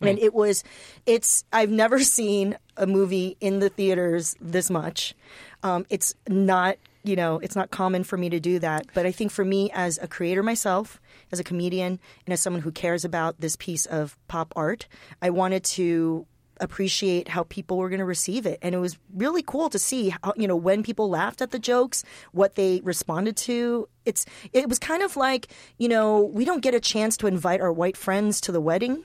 [0.00, 0.64] And it was,
[1.06, 5.14] it's, I've never seen a movie in the theaters this much.
[5.62, 8.86] Um, it's not, you know, it's not common for me to do that.
[8.92, 12.62] But I think for me, as a creator myself, as a comedian, and as someone
[12.62, 14.88] who cares about this piece of pop art,
[15.20, 16.26] I wanted to
[16.62, 18.58] appreciate how people were going to receive it.
[18.62, 21.58] And it was really cool to see how you know when people laughed at the
[21.58, 23.88] jokes what they responded to.
[24.06, 25.48] It's it was kind of like
[25.78, 29.04] you know we don't get a chance to invite our white friends to the wedding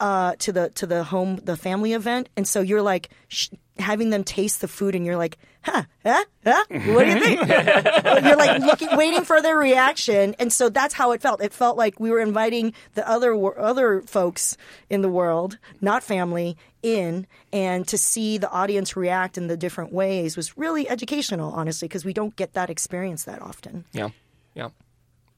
[0.00, 3.48] uh, to the to the home the family event, and so you're like sh-
[3.78, 6.64] having them taste the food, and you're like, huh, huh, huh?
[6.68, 7.48] What do you think?
[8.24, 11.42] you're like looking, waiting for their reaction, and so that's how it felt.
[11.42, 14.56] It felt like we were inviting the other other folks
[14.90, 19.92] in the world, not family, in, and to see the audience react in the different
[19.92, 23.84] ways was really educational, honestly, because we don't get that experience that often.
[23.92, 24.10] Yeah.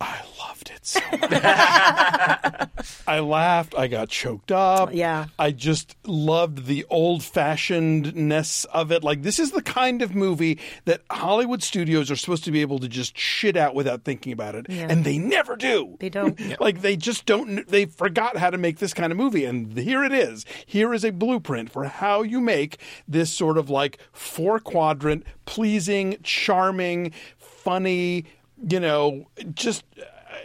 [0.01, 2.69] I loved it so much.
[3.07, 3.75] I laughed.
[3.77, 4.93] I got choked up.
[4.93, 5.27] Yeah.
[5.39, 9.05] I just loved the old fashionedness of it.
[9.05, 12.79] Like, this is the kind of movie that Hollywood studios are supposed to be able
[12.81, 14.67] to just shit out without thinking about it.
[14.69, 14.87] Yeah.
[14.89, 15.97] And they never do.
[16.01, 16.41] They don't.
[16.61, 19.45] Like, they just don't, they forgot how to make this kind of movie.
[19.45, 20.47] And here it is.
[20.67, 22.79] Here is a blueprint for how you make
[23.09, 28.25] this sort of like four quadrant, pleasing, charming, funny,
[28.69, 29.85] you know, just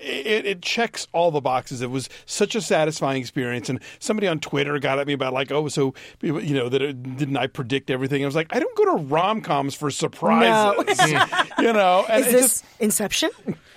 [0.02, 1.82] it, it checks all the boxes.
[1.82, 3.69] It was such a satisfying experience.
[3.69, 7.17] And somebody on Twitter got at me about like, oh, so you know that it,
[7.17, 8.24] didn't I predict everything?
[8.24, 11.12] I was like, I don't go to rom coms for surprises.
[11.60, 13.30] you know, and Is this just- Inception?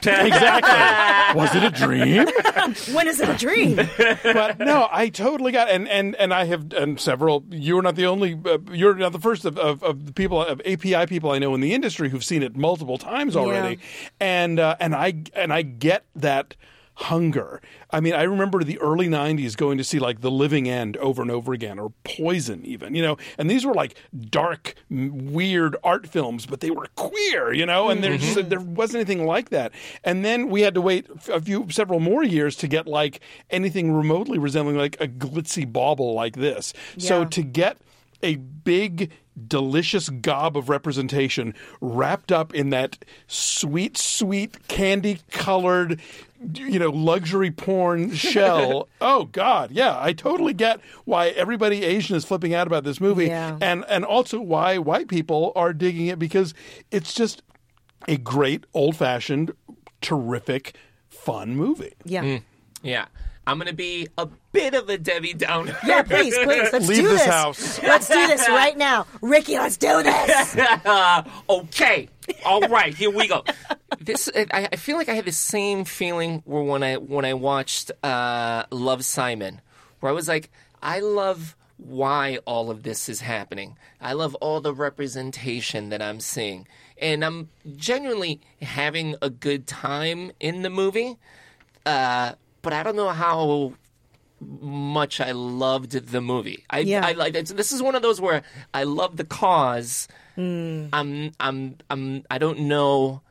[0.07, 1.39] Exactly.
[1.41, 2.27] Was it a dream?
[2.95, 3.77] when is it a dream?
[3.77, 7.45] but no, I totally got and and and I have and several.
[7.51, 8.39] You're not the only.
[8.45, 11.55] Uh, you're not the first of, of, of the people of API people I know
[11.55, 13.79] in the industry who've seen it multiple times already,
[14.21, 16.57] and uh, and I and I get that
[17.03, 17.61] hunger.
[17.91, 21.23] I mean, I remember the early '90s going to see like The Living End over
[21.23, 23.95] and over again, or Poison, even you know, and these were like
[24.31, 28.35] dark, weird art films, but they were queer, you know, and there's mm-hmm.
[28.35, 29.73] just, there wasn't anything like that.
[30.05, 33.93] And then we had to wait a few, several more years to get like anything
[33.93, 36.73] remotely resembling like a glitzy bauble like this.
[36.99, 37.79] So to get
[38.23, 39.11] a big
[39.49, 46.01] delicious gob of representation wrapped up in that sweet sweet candy colored
[46.55, 52.25] you know luxury porn shell oh god yeah i totally get why everybody asian is
[52.25, 53.57] flipping out about this movie Yeah.
[53.61, 56.55] and and also why white people are digging it because
[56.91, 57.43] it's just
[58.09, 59.53] a great old fashioned
[60.01, 60.75] terrific
[61.09, 62.23] fun movie Yeah.
[62.23, 62.43] Mm.
[62.83, 63.07] Yeah.
[63.47, 65.77] I'm going to be a bit of a Debbie Downer.
[65.85, 67.27] Yeah, please, please, let's Leave do this this.
[67.27, 67.83] house.
[67.83, 69.07] Let's do this right now.
[69.21, 70.57] Ricky, let's do this.
[71.49, 72.09] okay.
[72.45, 73.43] All right, here we go.
[74.01, 77.35] This I, I feel like I had the same feeling where when I when I
[77.35, 79.61] watched uh, Love Simon,
[80.01, 80.51] where I was like,
[80.81, 83.77] I love why all of this is happening.
[84.01, 90.31] I love all the representation that I'm seeing, and I'm genuinely having a good time
[90.39, 91.17] in the movie.
[91.85, 93.75] Uh, but I don't know how
[94.61, 96.65] much I loved the movie.
[96.71, 97.07] I, Yeah.
[97.07, 98.43] I like it's- this is one of those where
[98.75, 100.09] I love the cause.
[100.35, 100.87] Hmm.
[100.93, 103.23] I'm I'm I'm I don't know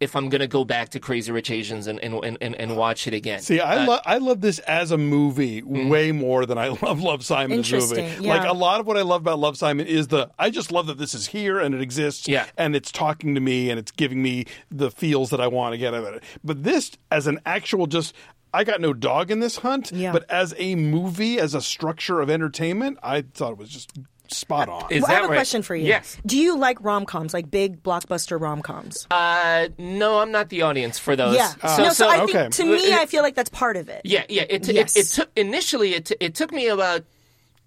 [0.00, 3.06] if I'm gonna go back to Crazy Rich Asians and and, and, and, and watch
[3.06, 3.40] it again.
[3.40, 7.00] See, I Uh, love I love this as a movie way more than I love
[7.00, 8.00] Love Simon as a movie.
[8.00, 8.34] Interesting, yeah.
[8.36, 10.86] Like a lot of what I love about Love Simon is the I just love
[10.88, 12.28] that this is here and it exists.
[12.28, 12.44] Yeah.
[12.58, 15.78] and it's talking to me and it's giving me the feels that I want to
[15.78, 16.24] get out of it.
[16.44, 18.12] But this, as an actual, just
[18.54, 19.92] I got no dog in this hunt.
[19.92, 20.12] Yeah.
[20.12, 23.92] But as a movie, as a structure of entertainment, I thought it was just
[24.28, 24.90] spot on.
[24.90, 25.36] Is Well, I have a right?
[25.36, 25.86] question for you.
[25.86, 26.16] Yes.
[26.24, 29.06] Do you like rom coms, like big blockbuster rom coms?
[29.10, 31.34] Uh, no, I'm not the audience for those.
[31.36, 31.48] yeah.
[31.48, 32.32] So, no, so, so I okay.
[32.32, 34.02] think to me, I feel like that's part of it.
[34.04, 34.44] yeah, yeah.
[34.48, 34.96] It, Yes.
[34.96, 37.02] it, it took initially it, t- it took me about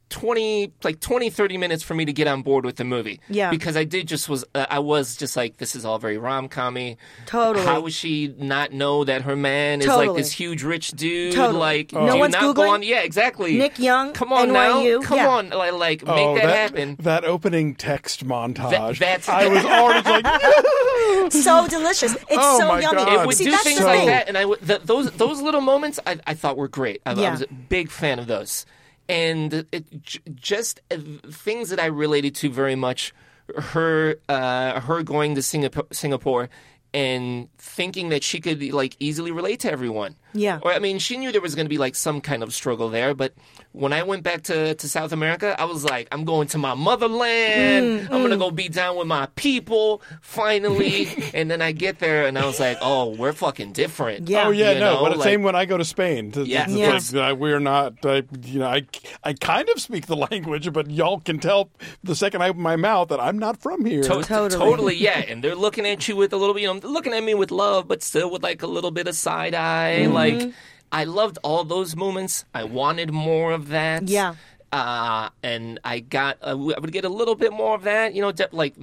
[0.10, 3.50] 20 like 20 30 minutes for me to get on board with the movie Yeah.
[3.50, 6.98] because i did just was uh, i was just like this is all very rom-commy
[7.26, 7.66] Totally.
[7.66, 11.58] how would she not know that her man is like this huge rich dude Totally.
[11.60, 12.70] like No do you one's not go Googling?
[12.70, 15.28] on yeah exactly Nick Young, come on NYU, now come yeah.
[15.28, 19.00] on like, like make Oh, that, happen That opening text montage.
[19.00, 20.10] that's- I was already
[21.24, 22.14] like, so delicious.
[22.14, 22.98] It's Oh so my yummy.
[23.06, 23.22] God.
[23.22, 25.62] it would See, do things the like that, and I would th- those those little
[25.62, 27.02] moments I, I thought were great.
[27.06, 28.66] I, I was a big fan of those,
[29.08, 30.98] and it, j- just uh,
[31.30, 33.14] things that I related to very much.
[33.56, 36.50] Her uh, her going to Singapore, Singapore
[36.96, 40.16] and thinking that she could like easily relate to everyone.
[40.34, 40.60] Yeah.
[40.62, 42.90] Or I mean, she knew there was going to be like some kind of struggle
[42.90, 43.34] there, but
[43.76, 46.74] when I went back to, to South America, I was like, I'm going to my
[46.74, 48.02] motherland.
[48.02, 51.08] Mm, I'm going to go be down with my people finally.
[51.34, 54.30] and then I get there and I was like, oh, we're fucking different.
[54.30, 54.48] Yeah.
[54.48, 54.94] oh yeah, You no.
[54.96, 56.28] know, But it's like- same when I go to Spain.
[56.30, 56.70] It's- Yes.
[56.72, 57.14] Yes.
[57.14, 58.06] like, uh, we're not.
[58.06, 58.84] I, you know, I
[59.24, 61.70] I kind of speak the language, but y'all can tell
[62.04, 64.04] the second I open my mouth that I'm not from here.
[64.04, 64.50] To- Totally.
[64.50, 65.20] totally, yeah.
[65.28, 67.88] And they're looking at you with a little you know, looking at me with love,
[67.88, 70.00] but still with like a little bit of side eye.
[70.04, 70.14] Mm-hmm.
[70.14, 70.54] Like,
[70.92, 72.46] I loved all those moments.
[72.54, 74.08] I wanted more of that.
[74.08, 74.36] Yeah.
[74.72, 78.22] Uh, and I got, uh, I would get a little bit more of that, you
[78.22, 78.76] know, de- like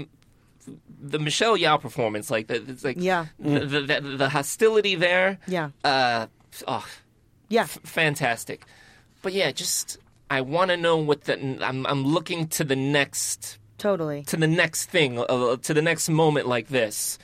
[1.00, 3.26] the Michelle Yeoh performance, like the, it's like Yeah.
[3.38, 5.38] the, the, the, hostility there.
[5.46, 5.70] Yeah.
[5.84, 6.26] Uh,
[6.68, 6.86] oh,
[7.48, 7.62] Yeah.
[7.62, 8.64] f- fantastic.
[9.22, 9.98] But yeah, just
[10.30, 14.22] I want to know what the I'm I'm looking to the next Totally.
[14.24, 17.18] to the next thing, uh, to the next moment like this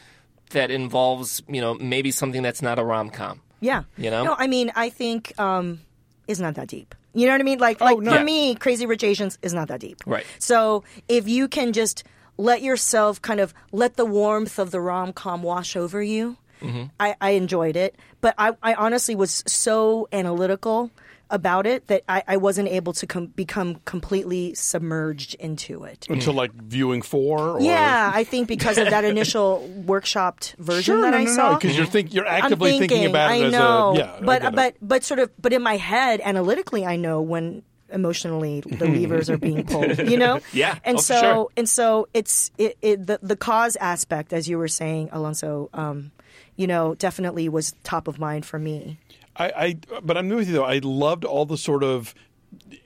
[0.51, 3.41] that involves, you know, maybe something that's not a rom com.
[3.61, 3.85] Yeah.
[3.97, 4.25] You know?
[4.25, 5.81] No, I mean, I think um,
[6.27, 6.94] it's not that deep.
[7.14, 7.59] You know what I mean?
[7.59, 8.11] Like, Oh, like no.
[8.12, 8.23] for Yeah.
[8.25, 9.99] me, Crazy Rich Asians is not that deep.
[10.07, 10.25] Right.
[10.38, 12.05] So if you can just
[12.37, 16.87] let yourself kind of let the warmth of the rom com wash over you, Mm-hmm.
[16.99, 17.94] I, I enjoyed it.
[18.21, 20.90] But I, I honestly was so analytical
[21.31, 26.07] about it that I, I wasn't able to com- become completely submerged into it.
[26.09, 27.57] Until like viewing four.
[27.57, 27.61] Or...
[27.61, 31.51] Yeah, I think because of that initial workshopped version Sure, that no, I no, saw.
[31.53, 34.12] no, because you're think you're I'm actively thinking, about it I as know, a yeah.
[34.14, 38.61] I but but but sort of but in my head, analytically, I know when emotionally
[38.61, 39.99] the levers are being pulled.
[39.99, 41.49] You know, Yeah, and oh, so sure.
[41.57, 45.69] and so it's it, it the the cause aspect, as you were saying, Alonso.
[45.73, 46.12] Um,
[46.57, 48.99] you know, definitely was top of mind for me.
[49.38, 50.64] I, I but I'm with you though.
[50.64, 52.14] I loved all the sort of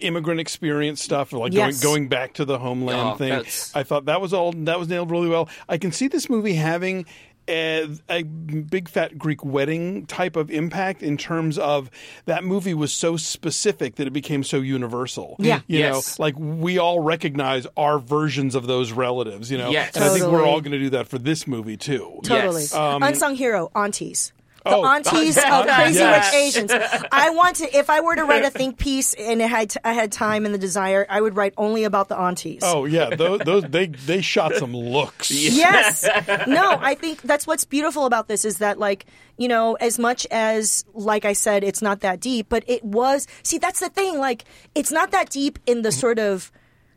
[0.01, 1.81] immigrant experience stuff, like Yes.
[1.83, 3.29] going going back to the homeland Oh, thing.
[3.31, 5.49] that's- I thought that was all that was nailed really well.
[5.69, 7.07] I can see this movie having.
[7.49, 11.91] A, a big fat Greek wedding type of impact in terms of
[12.27, 15.35] that movie was so specific that it became so universal.
[15.41, 15.59] Yeah.
[15.67, 16.21] you Yes.
[16.21, 19.51] know, like we all recognize our versions of those relatives.
[19.51, 19.97] You know, Yes.
[19.97, 22.21] and I think we're all going to do that for this movie too.
[22.23, 22.61] Totally.
[22.63, 22.75] Yes.
[22.75, 24.33] Um, Unsung hero, aunties.
[24.65, 26.33] The Oh, aunties of Crazy yes.
[26.33, 26.73] Rich Asians.
[27.13, 29.93] I want to, if I were to write a think piece and it had I
[29.93, 32.63] had time and the desire, I would write only about the aunties.
[32.65, 35.31] Oh yeah, those, those they they shot some looks.
[35.63, 36.07] Yes.
[36.47, 40.27] No, I think that's what's beautiful about this is that like, you know, as much
[40.31, 44.19] as like I said it's not that deep, but it was See, that's the thing,
[44.19, 44.45] like
[44.75, 46.53] it's not that deep in the sort of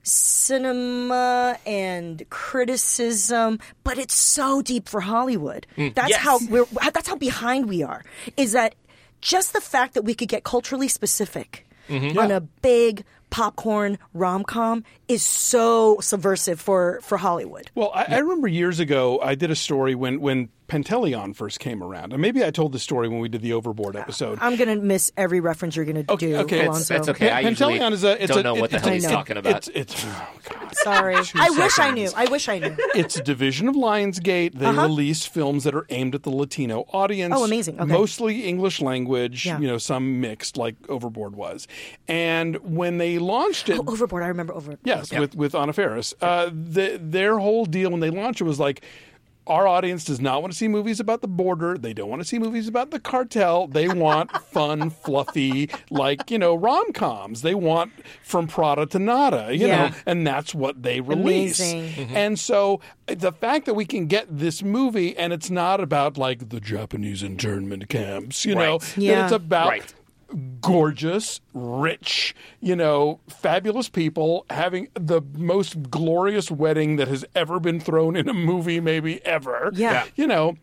[0.05, 5.67] cinema and criticism, but it's so deep for Hollywood.
[5.77, 5.93] Mm.
[5.95, 6.19] That's Yes.
[6.19, 8.03] how we're that's how behind we are.
[8.37, 8.75] Is that
[9.21, 12.17] just the fact that we could get culturally specific mm-hmm.
[12.17, 13.03] on a big
[13.35, 17.69] popcorn rom com is so subversive for for Hollywood.
[17.75, 21.83] Well, I, I remember years ago I did a story when when Pantelion first came
[21.83, 24.39] around, and maybe I told the story when we did the Overboard episode.
[24.41, 26.65] I'm gonna miss every reference you're gonna Okay, do, okay.
[26.65, 26.93] Alonso.
[26.95, 27.29] That's okay.
[27.29, 29.05] I Pan- usually Pantelion is a it's don't a, know what the it's hell he's
[29.05, 29.57] talking about.
[29.57, 30.75] It's it's oh, God.
[30.77, 32.09] Sorry, I wish I knew.
[32.15, 32.75] I wish I knew.
[32.95, 34.53] It's a division of Lionsgate.
[34.57, 37.33] They release films that are aimed at the Latino audience.
[37.33, 37.41] Uh-huh.
[37.41, 37.79] Oh, amazing.
[37.79, 37.91] Okay.
[37.91, 39.59] Mostly English language, Yeah.
[39.59, 41.67] you know, some mixed, like Overboard was.
[42.07, 44.23] And when they launched it, Oh, Overboard.
[44.23, 44.79] I remember Overboard.
[44.83, 46.13] Yes, with with Anna Faris.
[46.21, 48.83] Uh, the, their whole deal when they launched it was like.
[49.47, 51.77] Our audience does not want to see movies about the border.
[51.77, 53.67] They don't want to see movies about the cartel.
[53.67, 57.43] They want fun, fluffy, like, you know, rom coms.
[57.43, 57.91] They want
[58.23, 59.89] from Prada to Nada, you Yeah.
[59.89, 61.59] know, and that's what they release.
[61.59, 62.15] Amazing.
[62.15, 66.49] And so the fact that we can get this movie and it's not about like
[66.49, 68.81] the Japanese internment camps, you know, Right.
[68.81, 69.23] that Yeah.
[69.25, 69.93] it's about Right.
[70.61, 77.79] Gorgeous, rich, you know, fabulous people having the most glorious wedding that has ever been
[77.79, 79.71] thrown in a movie, maybe ever.
[79.73, 79.91] Yeah.
[79.91, 80.05] Yeah.
[80.15, 80.57] You know,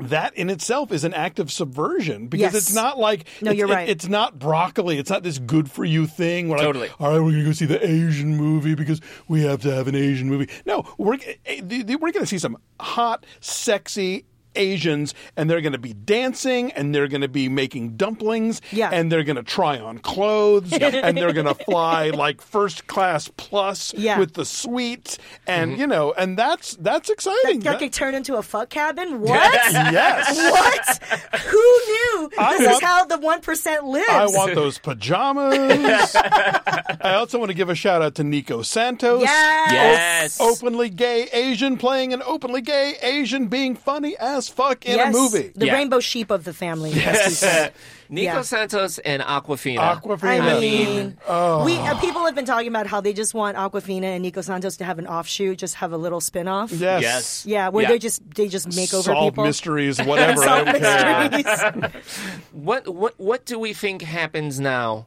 [0.00, 2.62] that in itself is an act of subversion because Yes.
[2.68, 3.88] it's not like No, it's, you're it- right.
[3.88, 4.96] it's not broccoli.
[4.98, 6.48] It's not this good for you thing.
[6.48, 6.88] Where Totally.
[6.88, 9.88] Like, All right, we're gonna go see the Asian movie because we have to have
[9.88, 10.48] an Asian movie.
[10.64, 11.60] No, we're eh, eh,
[12.00, 14.24] we're going to see some hot, sexy
[14.56, 18.90] Asians, and they're going to be dancing, and they're going to be making dumplings, Yeah.
[18.92, 23.28] and they're going to try on clothes, and they're going to fly like first class
[23.36, 24.18] plus Yeah.
[24.18, 25.80] with the suite, and mm-hmm.
[25.80, 27.60] you know, and that's that's exciting.
[27.60, 29.20] That That- could turn into a fuck cabin.
[29.20, 29.52] What?
[29.52, 30.36] yes.
[31.30, 31.40] what?
[31.42, 32.30] Who knew?
[32.38, 34.08] I this want- is how the one percent lives.
[34.08, 36.14] I want those pajamas.
[36.16, 39.22] I also want to give a shout out to Nico Santos.
[39.22, 39.72] Yes.
[39.72, 40.40] Yes.
[40.40, 45.18] Openly gay Asian playing an openly gay Asian being funny as fuck in yes, a
[45.18, 45.52] movie.
[45.54, 45.74] The Yeah.
[45.74, 46.92] rainbow sheep of the family.
[46.92, 47.72] as he said.
[48.08, 48.42] Nico Yeah.
[48.42, 50.00] Santos and Awkwafina.
[50.00, 50.22] Awkwafina.
[50.24, 51.16] I I mean, mean,
[51.64, 54.76] we uh, people have been talking about how they just want Awkwafina and Nico Santos
[54.78, 56.70] to have an offshoot, just have a little spin-off.
[56.72, 57.02] Yes.
[57.02, 57.46] Yes.
[57.46, 57.88] Yeah, where Yeah.
[57.88, 59.44] they just they just make over Solve people.
[59.44, 60.42] mysteries, whatever.
[60.42, 61.30] I Solve don't care.
[61.30, 62.02] mysteries.
[62.52, 65.06] What what what do we think happens now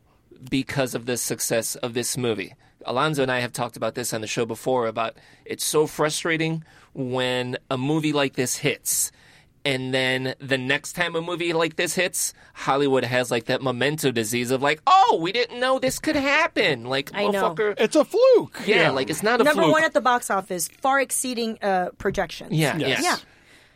[0.50, 2.54] because of the success of this movie?
[2.88, 5.16] Alonso and I have talked about this on the show before about
[5.46, 6.64] it's so frustrating
[6.94, 9.12] when a movie like this hits.
[9.66, 14.12] And then the next time a movie like this hits, Hollywood has like that memento
[14.12, 16.84] disease of like, oh, we didn't know this could happen.
[16.86, 17.56] Like, I know.
[17.56, 17.74] motherfucker.
[17.80, 18.62] It's a fluke.
[18.68, 19.56] Yeah, like it's not a fluke.
[19.56, 19.74] Number fluke.
[19.74, 22.52] one at the box office, far exceeding uh, projections.
[22.52, 23.02] Yeah, Yes.
[23.02, 23.26] yes.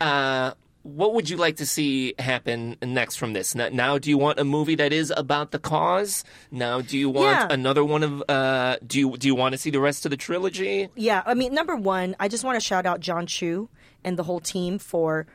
[0.00, 3.54] Uh, what would you like to see happen next from this?
[3.54, 6.24] Now, now, do you want a movie that is about the cause?
[6.50, 7.48] Now, do you want Yeah.
[7.50, 8.22] another one of?
[8.28, 10.88] Uh, do you do you want to see the rest of the trilogy?
[10.94, 13.68] Yeah, I mean, number one, I just want to shout out John Chu
[14.04, 15.26] and the whole team for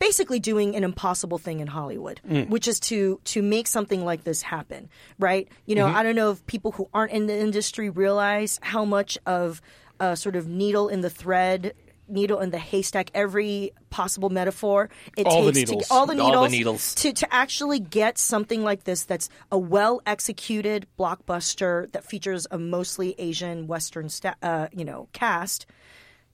[0.00, 4.42] basically doing an impossible thing in Hollywood, which is to to make something like this
[4.42, 4.88] happen,
[5.20, 5.46] right?
[5.66, 9.16] You know, I don't know if people who aren't in the industry realize how much
[9.26, 9.60] of
[10.00, 11.74] a sort of needle in the thread.
[12.12, 15.86] Needle in the haystack, every possible metaphor it All the takes needles.
[15.86, 16.94] to all the All the needles, needles.
[16.96, 22.58] to to actually get something like this that's a well executed blockbuster that features a
[22.58, 25.66] mostly Asian Western sta- uh, you know cast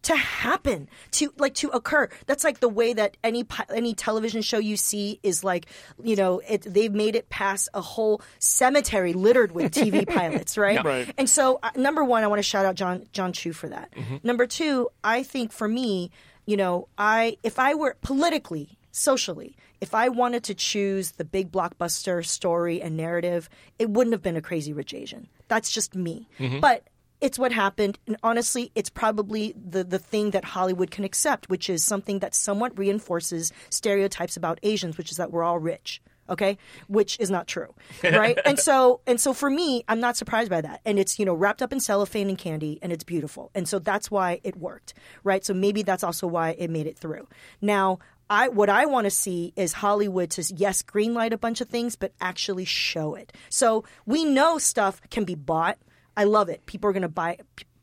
[0.03, 2.09] to happen to like to occur.
[2.27, 3.45] That's like the way that any
[3.75, 5.67] any television show you see is like
[6.03, 10.85] you know it they've made it past a whole cemetery littered with TV pilots right?
[10.85, 11.13] Right.
[11.19, 13.93] and so uh, number one I want to shout out John John Chu for that.
[14.23, 16.11] Number two I think for me
[16.45, 21.51] you know I if I were politically socially if I wanted to choose the big
[21.51, 25.29] blockbuster story and narrative it wouldn't have been a crazy rich Asian.
[25.49, 26.29] That's just me.
[26.61, 26.85] But
[27.21, 27.99] it's what happened.
[28.07, 32.35] And honestly it's probably the, the thing that hollywood can accept which is something that
[32.35, 36.59] somewhat reinforces stereotypes about asians which is that we're all rich okay?
[36.89, 38.37] Which is not true right?
[38.45, 40.81] And so and so for me i'm not surprised by that.
[40.85, 43.51] And it's you know wrapped up in cellophane and candy and it's beautiful.
[43.55, 44.95] And so that's why it worked
[45.25, 45.45] right?
[45.45, 47.29] So maybe that's also why it made it through.
[47.61, 51.69] Now I what I want to see is Hollywood to yes greenlight a bunch of
[51.69, 53.33] things, but actually show it.
[53.49, 55.79] So we know stuff can be bought.
[56.17, 56.67] I love it.
[56.67, 57.39] People are going to buy.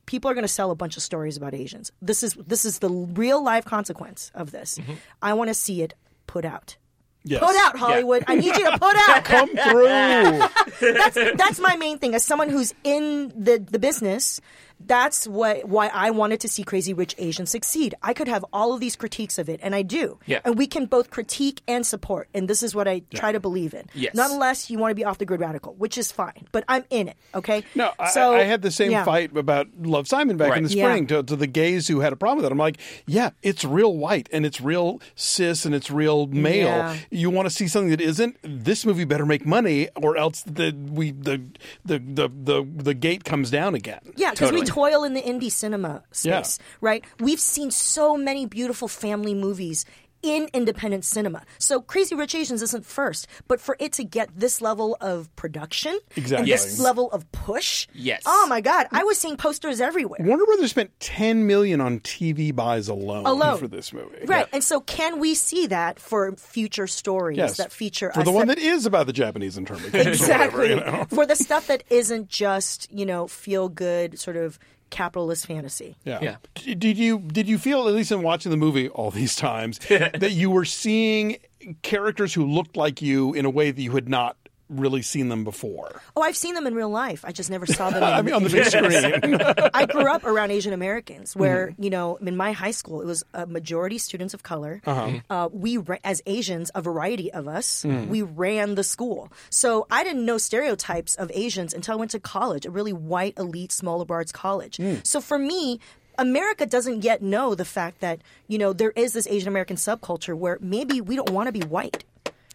[0.05, 1.91] People are going to sell a bunch of stories about Asians.
[2.01, 4.77] This is this is the real life consequence of this.
[4.77, 4.93] Mm-hmm.
[5.21, 5.93] I want to see it
[6.27, 6.77] put out.
[7.25, 7.39] Yes.
[7.39, 8.25] Put out Hollywood.
[8.27, 9.23] I need you to put out.
[9.23, 10.93] Come through.
[10.93, 12.15] that's that's my main thing.
[12.15, 14.41] As someone who's in the the business,
[14.87, 17.95] that's what why I wanted to see Crazy Rich Asians succeed.
[18.01, 20.19] I could have all of these critiques of it, and I do.
[20.25, 20.39] Yeah.
[20.45, 23.73] And we can both critique and support, and this is what I try to believe
[23.73, 23.85] in.
[23.93, 24.15] Yes.
[24.15, 26.83] Not unless you want to be off the grid radical, which is fine, but I'm
[26.89, 27.17] in it.
[27.35, 27.63] Okay.
[27.75, 29.03] No, So I had the same yeah.
[29.03, 30.69] fight about Love Simon back in Right.
[30.69, 30.85] the Yeah.
[30.89, 32.51] spring to, to the gays who had a problem with it.
[32.51, 32.77] I'm like,
[33.07, 36.67] yeah, it's real white and it's real cis and it's real male.
[36.67, 36.95] Yeah.
[37.11, 38.37] You want to see something that isn't?
[38.43, 41.41] This movie better make money, or else the we the
[41.85, 43.99] the the the, the gate comes down again.
[44.15, 44.72] Yeah, because we Totally.
[44.73, 47.05] Toil in the indie cinema space, right?
[47.19, 49.85] We've seen so many beautiful family movies
[50.23, 51.43] in independent cinema.
[51.59, 55.99] So Crazy Rich Asians isn't first, but for it to get this level of production
[56.15, 56.37] Exactly.
[56.37, 56.63] and Yes.
[56.65, 58.23] this level of push, Yes.
[58.25, 60.19] Oh my God, I was seeing posters everywhere.
[60.23, 63.57] Warner Brothers spent 10 million on TV buys alone, Alone.
[63.59, 64.25] for this movie.
[64.25, 67.57] Right, and so can we see that for future stories Yes.
[67.57, 70.09] that feature for us the one that- that is about the Japanese internment camps or
[70.11, 71.05] exactly whatever, you know?
[71.09, 74.57] for the stuff that isn't just you know feel good sort of
[74.93, 75.95] capitalist fantasy.
[76.05, 76.19] Yeah.
[76.21, 76.35] Yeah.
[76.75, 80.31] Did you did you feel at least in watching the movie all these times that
[80.31, 81.37] you were seeing
[81.81, 84.37] characters who looked like you in a way that you had not
[84.69, 86.01] really seen them before?
[86.15, 87.23] Oh, I've seen them in real life.
[87.25, 88.03] I just never saw them.
[88.03, 88.65] In, I mean, on the big
[89.21, 89.41] screen.
[89.73, 91.83] I grew up around Asian Americans, where mm-hmm.
[91.83, 94.81] you know, in my high school, it was a majority students of color.
[94.85, 95.19] Uh-huh.
[95.29, 98.07] Uh, we, as Asians, a variety of us, mm.
[98.07, 99.31] we ran the school.
[99.49, 103.37] So I didn't know stereotypes of Asians until I went to college, a really white,
[103.37, 104.77] elite, small liberal arts college.
[104.77, 105.05] Mm.
[105.05, 105.79] So for me.
[106.19, 110.37] America doesn't yet know the fact that you know there is this Asian American subculture
[110.37, 112.03] where maybe we don't want to be white.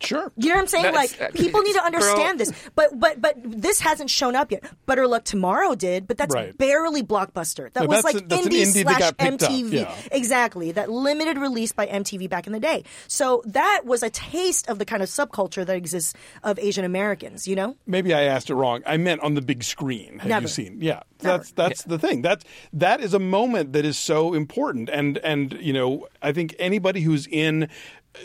[0.00, 0.30] Sure.
[0.36, 0.82] You know what I'm saying?
[0.84, 1.86] That's- like people need to Girl.
[1.86, 2.52] understand this.
[2.76, 4.62] But but but this hasn't shown up yet.
[4.86, 6.56] Better Luck Tomorrow did, but that's Right.
[6.56, 7.72] barely blockbuster.
[7.72, 9.72] That No, was like a- indie, indie slash got picked up, MTV.
[9.80, 9.94] yeah.
[10.12, 10.70] Exactly.
[10.72, 12.84] That limited release by MTV back in the day.
[13.08, 17.48] So that was a taste of the kind of subculture that exists of Asian Americans,
[17.48, 17.76] you know?
[17.86, 18.82] Maybe I asked it wrong.
[18.86, 20.18] I meant on the big screen.
[20.20, 20.42] Have Never.
[20.42, 20.78] you seen?
[20.80, 22.22] Yeah, that's that's the thing.
[22.22, 26.54] That's that is a moment that is so important, and and you know I think
[26.58, 27.68] anybody who's in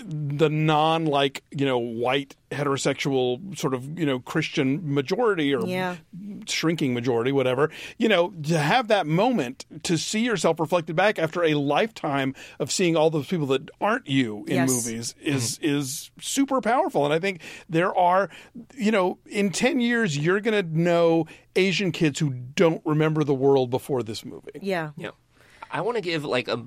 [0.03, 5.97] the non like you know white heterosexual sort of you know Christian majority or Yeah.
[6.47, 11.43] shrinking majority, whatever, you know, to have that moment to see yourself reflected back after
[11.43, 14.69] a lifetime of seeing all those people that aren't you in Yes.
[14.69, 15.77] movies is mm-hmm.
[15.77, 17.05] is super powerful.
[17.05, 18.29] And I think there are,
[18.75, 21.25] you know, in ten years you're going to know
[21.55, 24.51] Asian kids who don't remember the world before this movie.
[24.61, 24.91] Yeah.
[24.97, 25.11] Yeah.
[25.69, 26.63] I want to give like a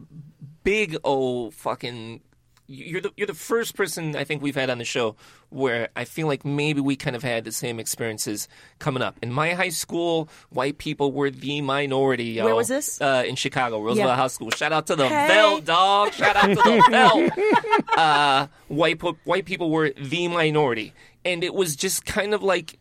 [0.62, 2.20] big old fucking.
[2.68, 5.14] You're the you're the first person I think we've had on the show
[5.50, 8.48] where I feel like maybe we kind of had the same experiences
[8.80, 9.16] coming up.
[9.22, 12.24] In my high school, white people were the minority.
[12.24, 12.44] Yo.
[12.44, 13.00] Where was this?
[13.00, 14.16] Uh, in Chicago, Roosevelt Yeah.
[14.16, 14.50] High School.
[14.50, 15.28] Shout out to the Hey.
[15.28, 16.12] Bell dog.
[16.12, 17.96] Shout out to the Bell.
[17.96, 20.92] Uh, white po- white people were the minority,
[21.24, 22.78] and it was just kind of like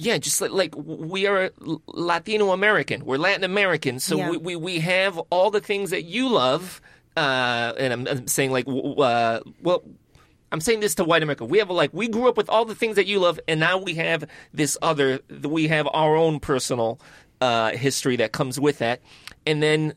[0.00, 1.50] yeah, just like, like we are
[1.88, 3.04] Latino American.
[3.04, 4.30] We're Latin American, so Yeah.
[4.30, 6.80] we, we, we have all the things that you love.
[7.18, 9.82] Uh, and I'm, I'm saying like, uh, well,
[10.52, 11.44] I'm saying this to white America.
[11.44, 13.78] We have like we grew up with all the things that you love, and now
[13.78, 15.20] we have this other.
[15.42, 17.00] We have our own personal
[17.40, 19.00] uh, history that comes with that,
[19.46, 19.94] and then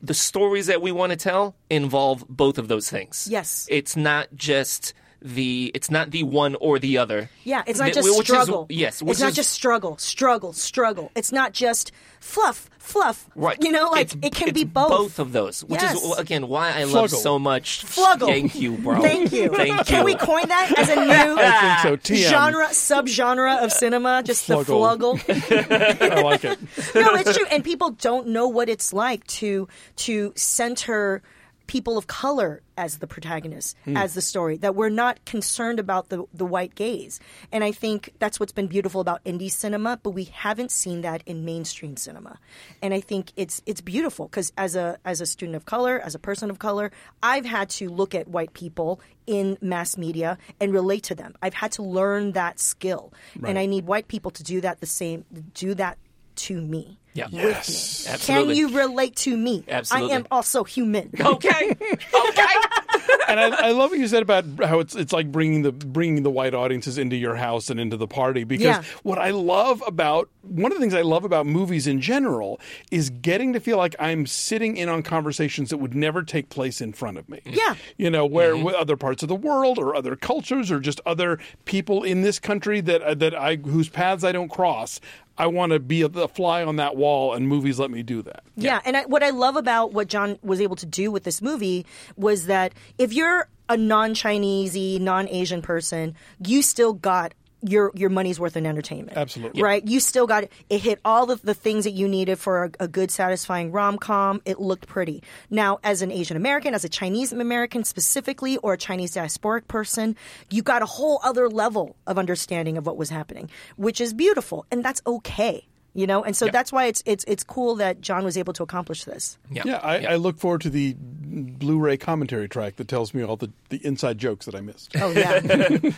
[0.00, 3.28] the stories that we want to tell involve both of those things.
[3.30, 3.66] Yes.
[3.70, 5.70] it's not just the.
[5.74, 7.30] It's not the one or the other.
[7.44, 8.66] Yeah, it's not That- just which is- struggle.
[8.68, 11.10] yes, which it's not is- just struggle, struggle, struggle.
[11.14, 13.26] It's not just fluff, fluff.
[13.34, 13.56] Right.
[13.60, 14.90] You know, like It's- it can it's be both.
[14.90, 16.02] Both of those, which Yes.
[16.02, 17.84] is again why I love so much.
[17.84, 18.26] Fluggle.
[18.28, 19.00] Thank you, bro.
[19.02, 19.48] Thank you.
[19.48, 22.14] Thank Can we coin that as a new I think so.
[22.14, 22.28] TM.
[22.30, 24.22] genre, subgenre of cinema?
[24.24, 25.18] Just the Fluggle.
[25.18, 26.12] fluggle.
[26.18, 26.58] I like it.
[26.94, 31.22] no, it's true, and people don't know what it's like to to center
[31.66, 33.96] people of color as the protagonists, Hmm.
[33.96, 34.56] as the story.
[34.56, 38.66] That we're not concerned about the the white gaze, and I think that's what's been
[38.66, 39.98] beautiful about indie cinema.
[40.02, 42.38] But we haven't seen that in mainstream cinema,
[42.82, 46.14] and I think it's it's beautiful because as a as a student of color, as
[46.14, 46.90] a person of color,
[47.22, 51.34] I've had to look at white people in mass media and relate to them.
[51.42, 53.12] I've had to learn that skill,
[53.44, 55.98] and I need white people to do that the same, do that
[56.36, 57.26] to me Yeah.
[57.30, 58.06] Yes.
[58.06, 58.12] me.
[58.12, 58.54] Absolutely.
[58.54, 59.64] Can you relate to me?
[59.68, 60.12] Absolutely.
[60.12, 61.10] I am also human.
[61.20, 61.70] Okay.
[61.70, 62.54] Okay.
[63.28, 66.22] and I, I love what you said about how it's it's like bringing the bringing
[66.22, 68.44] the white audiences into your house and into the party.
[68.44, 68.82] Because Yeah.
[69.02, 72.60] what I love about one of the things I love about movies in general
[72.90, 76.80] is getting to feel like I'm sitting in on conversations that would never take place
[76.80, 77.38] in front of me.
[77.44, 77.54] Mm-hmm.
[77.56, 77.74] Yeah.
[77.96, 81.38] you know, where with other parts of the world or other cultures or just other
[81.64, 85.00] people in this country that that I whose paths I don't cross.
[85.38, 88.22] I want to be a, a fly on that wall, and movies let me do
[88.22, 88.44] that.
[88.56, 91.40] Yeah, and I, what I love about what John was able to do with this
[91.40, 96.14] movie was that if you're a non-Chinesey, non-Asian person,
[96.44, 99.16] you still got your your money's worth in entertainment.
[99.16, 99.62] Absolutely.
[99.62, 99.86] right.
[99.86, 100.52] You still got it.
[100.68, 103.98] It hit all of the things that you needed for a, a good, satisfying rom
[103.98, 104.42] com.
[104.44, 105.22] It looked pretty.
[105.50, 110.16] Now, as an Asian American, as a Chinese American specifically, or a Chinese diasporic person,
[110.50, 114.66] you got a whole other level of understanding of what was happening, which is beautiful,
[114.70, 115.66] and that's okay.
[115.94, 118.62] You know, and so that's why it's it's it's cool that John was able to
[118.62, 119.36] accomplish this.
[119.50, 119.62] Yeah.
[119.66, 123.52] Yeah, I, I look forward to the Blu-ray commentary track that tells me all the,
[123.68, 124.96] the inside jokes that I missed.
[124.98, 125.78] Oh yeah.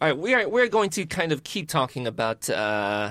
[0.00, 3.10] All right, we are we're going to kind of keep talking about uh,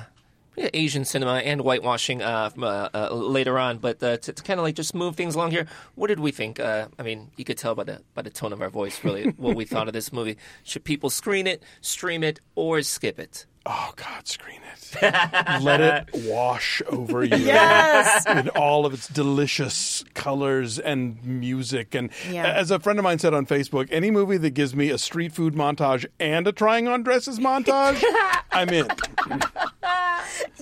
[0.57, 4.63] Asian cinema and whitewashing uh, uh, uh, later on, but uh, to, to kind of
[4.63, 6.61] like just move things along here, what did we think?
[6.61, 9.25] Uh, I mean, you could tell by the by the tone of our voice, really,
[9.35, 10.37] what we thought of this movie.
[10.63, 13.45] Should people screen it, stream it, or skip it?
[13.69, 15.61] Oh God, screen it.
[15.61, 17.35] Let it wash over you.
[17.35, 18.25] Yes.
[18.25, 21.93] In all of its delicious colors and music.
[21.93, 22.45] And Yeah.
[22.47, 25.33] as a friend of mine said on Facebook, any movie that gives me a street
[25.33, 28.01] food montage and a trying on dresses montage,
[28.53, 28.87] I'm in.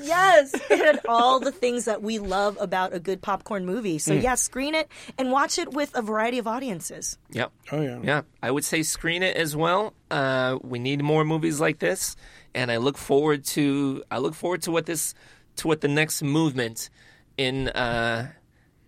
[0.02, 4.00] yes, it had all the things that we love about a good popcorn movie.
[4.00, 7.18] So yeah, screen it and watch it with a variety of audiences.
[7.32, 7.52] Yep.
[7.72, 8.00] Oh yeah.
[8.04, 9.94] Yeah, I would say screen it as well.
[10.12, 12.16] Uh, we need more movies like this,
[12.56, 15.14] and I look forward to I look forward to what this
[15.58, 16.90] to what the next movement
[17.38, 18.32] in uh,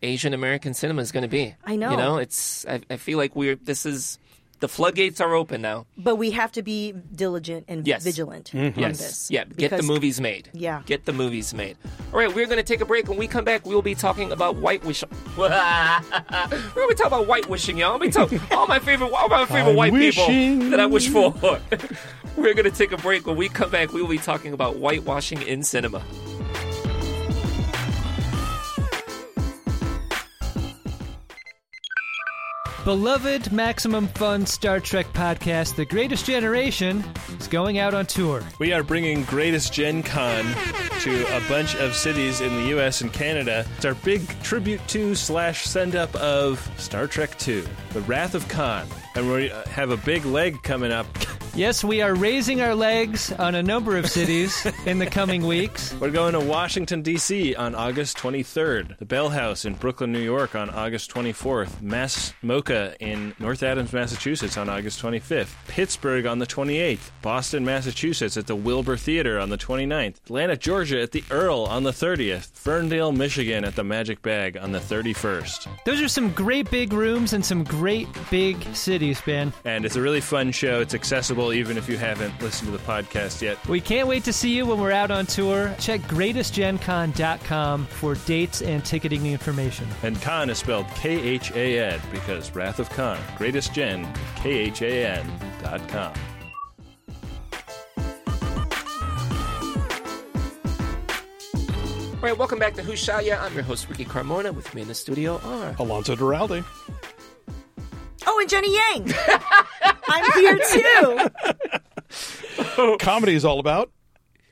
[0.01, 1.53] Asian American cinema is going to be.
[1.63, 1.91] I know.
[1.91, 4.17] You know, it's I, I feel like we're this is
[4.59, 5.85] The floodgates are open now.
[5.97, 8.03] But we have to be diligent and Yes.
[8.03, 8.79] vigilant Mm-hmm.
[8.79, 8.97] on Yes.
[8.97, 9.31] this.
[9.31, 10.49] Yeah, get the movies made.
[10.53, 10.81] Yeah.
[10.87, 11.77] Get the movies made.
[12.11, 13.07] All right, we're going to take a break.
[13.07, 15.03] When we come back, we'll be talking about whitewash.
[15.37, 17.99] we're going to talk about white whitewashing, y'all.
[17.99, 20.25] We talk all my favorite, all my favorite I'm white people
[20.71, 21.33] that I wish for.
[22.35, 23.27] we're going to take a break.
[23.27, 26.03] When we come back, we will be talking about whitewashing in cinema.
[32.87, 37.03] Beloved Maximum Fun Star Trek podcast, The Greatest Generation,
[37.37, 38.41] is going out on tour.
[38.59, 40.45] We are bringing Greatest Gen Con
[41.01, 43.01] to a bunch of cities in the U.S.
[43.01, 43.67] and Canada.
[43.75, 48.47] It's our big tribute to slash send up of Star Trek II, The Wrath of
[48.47, 48.87] Khan.
[49.15, 51.07] And we uh, have a big leg coming up.
[51.55, 55.91] Yes, we are raising our legs on a number of cities in the coming weeks.
[55.95, 57.55] We're going to Washington, D.C.
[57.55, 62.95] on August 23rd, the Bell House in Brooklyn, New York on August 24th, MASS MoCA
[62.99, 68.55] in North Adams, Massachusetts on August 25th, Pittsburgh on the 28th, Boston, Massachusetts at the
[68.55, 73.63] Wilbur Theater on the 29th, Atlanta, Georgia at the Earl on the 30th, Ferndale, Michigan
[73.65, 75.67] at the Magic Bag on the 31st.
[75.85, 79.51] Those are some great big rooms and some great big cities, Ben.
[79.65, 80.81] And it's a really fun show.
[80.81, 83.57] It's accessible even if you haven't listened to the podcast yet.
[83.67, 85.73] We can't wait to see you when we're out on tour.
[85.79, 89.87] Check greatestgencon.com for dates and ticketing information.
[90.03, 93.19] And Khan is spelled K H A N because Wrath of Khan.
[93.37, 95.31] Greatest Gen, K H A N
[95.61, 96.13] dot com.
[102.17, 103.37] All right, welcome back to Who Shot Ya?
[103.39, 104.51] I'm your host, Ricky Carmona.
[104.53, 105.75] With me in the studio are.
[105.77, 106.65] Alonso Duralde.
[108.29, 109.13] Oh, and Jenny Yang.
[110.07, 110.59] I'm here
[112.69, 112.97] too.
[112.99, 113.89] Comedy is all about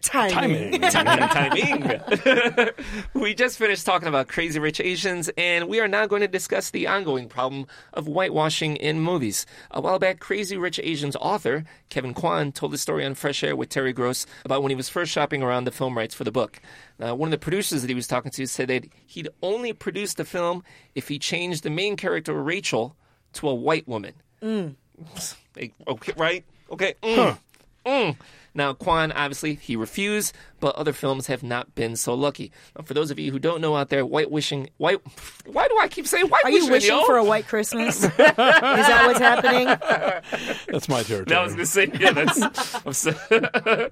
[0.05, 0.79] Timing.
[0.81, 0.81] timing.
[1.29, 2.69] timing.
[3.13, 6.69] we just finished talking about Crazy Rich Asians, and we are now going to discuss
[6.69, 9.47] the ongoing problem of whitewashing in movies.
[9.71, 13.55] A while back, Crazy Rich Asians author Kevin Kwan told the story on Fresh Air
[13.55, 16.31] with Terry Gross about when he was first shopping around the film rights for the
[16.31, 16.61] book.
[16.99, 20.13] Now, one of the producers that he was talking to said that he'd only produce
[20.13, 20.63] the film
[20.93, 22.95] if he changed the main character, Rachel,
[23.35, 24.13] to a white woman.
[25.57, 26.43] Like, okay, right?
[26.71, 26.95] Okay.
[27.03, 27.37] Mm.
[27.85, 28.17] Mm.
[28.53, 32.51] Now, Kwan, obviously, he refused, but other films have not been so lucky.
[32.77, 34.99] Now, for those of you who don't know out there, white wishing, white.
[35.45, 36.71] Why do I keep saying white Are you wishing?
[36.71, 37.05] wishing yo?
[37.05, 38.03] for a white Christmas?
[38.05, 39.67] Is that what's happening?
[40.69, 41.33] That's my territory.
[41.35, 42.85] No, I was going to say, yeah, that's.
[42.85, 43.89] I'm so-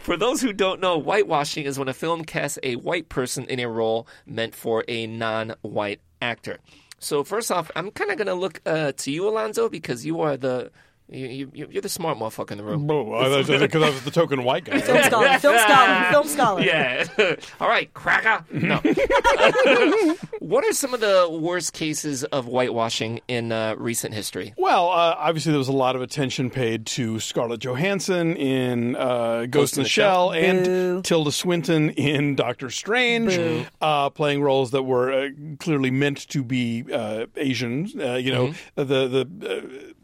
[0.00, 3.60] for those who don't know, whitewashing is when a film casts a white person in
[3.60, 6.58] a role meant for a non white actor.
[6.98, 10.20] So, first off, I'm kind of going to look uh, to you, Alonso, because you
[10.20, 10.70] are the.
[11.08, 12.86] You, you, you're the smart motherfucker in the room.
[12.86, 13.52] Because
[13.82, 14.80] I was the token white guy.
[14.80, 15.38] Film scholar.
[15.38, 16.10] Film scholar.
[16.10, 16.62] Film scholar.
[16.62, 17.06] Yeah.
[17.60, 18.44] All right, cracker.
[18.50, 18.76] No.
[20.40, 24.52] what are some of the worst cases of whitewashing in uh, recent history?
[24.56, 29.46] Well, uh, obviously there was a lot of attention paid to Scarlett Johansson in uh,
[29.48, 31.02] Ghost, in the Shell, and Boo.
[31.02, 35.28] Tilda Swinton in Doctor Strange, uh, playing roles that were uh,
[35.60, 37.88] clearly meant to be uh, Asian.
[38.00, 39.94] Uh, you know, the the.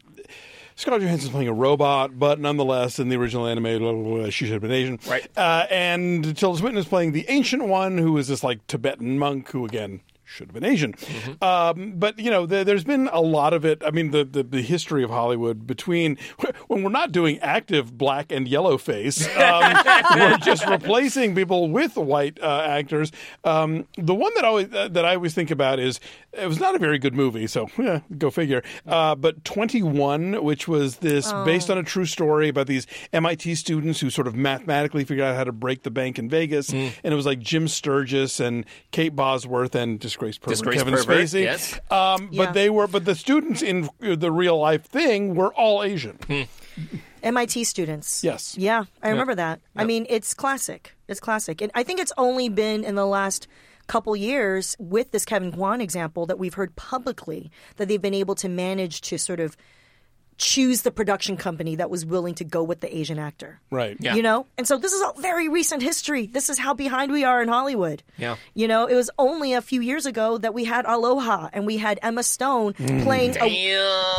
[0.77, 4.47] Scarlett Johansson's playing a robot, but nonetheless, in the original anime, blah, blah, blah, she
[4.47, 4.99] should have been Asian.
[5.07, 5.27] Right.
[5.37, 9.51] Uh, and Tilda Swinton is playing the ancient one, who is this like Tibetan monk
[9.51, 10.01] who, again,
[10.33, 10.95] should have been Asian.
[11.41, 13.83] Um, but you know, there, there's been a lot of it.
[13.85, 16.17] I mean, the, the the history of Hollywood between
[16.69, 19.75] when we're not doing active black and yellow face, um,
[20.15, 23.13] we're just replacing people with white uh, actors.
[23.45, 26.01] Um, the one that always uh, that I always think about is
[26.33, 28.63] it was not a very good movie, so yeah, go figure.
[28.87, 34.01] Uh, but 21, which was this based on a true story about these MIT students
[34.01, 37.15] who sort of mathematically figured out how to break the bank in Vegas, and it
[37.15, 40.01] was like Jim Sturgess and Kate Bosworth and
[40.31, 41.43] disgraced pervert Disgraced Kevin pervert, Spacey.
[41.43, 41.81] yes.
[41.91, 42.45] Um, Yeah.
[42.45, 46.19] But they were, but the students in the real life thing were all Asian.
[47.23, 48.25] MIT students.
[48.25, 48.57] Yes.
[48.59, 49.61] Yeah, I remember that.
[49.77, 50.95] I mean, it's classic.
[51.09, 51.61] It's classic.
[51.61, 53.47] And I think it's only been in the last
[53.87, 58.35] couple years with this Kevin Kwan example that we've heard publicly that they've been able
[58.37, 59.57] to manage to sort of
[60.43, 63.61] choose the production company that was willing to go with the Asian actor.
[63.71, 63.97] Right.
[64.01, 64.17] Yeah.
[64.17, 64.47] You know?
[64.59, 66.27] And so this is all very recent history.
[66.27, 68.03] This is how behind we are in Hollywood.
[68.19, 68.37] Yeah.
[68.53, 71.77] You know, it was only a few years ago that we had Aloha and we
[71.77, 73.05] had Emma Stone Mm.
[73.05, 73.49] playing a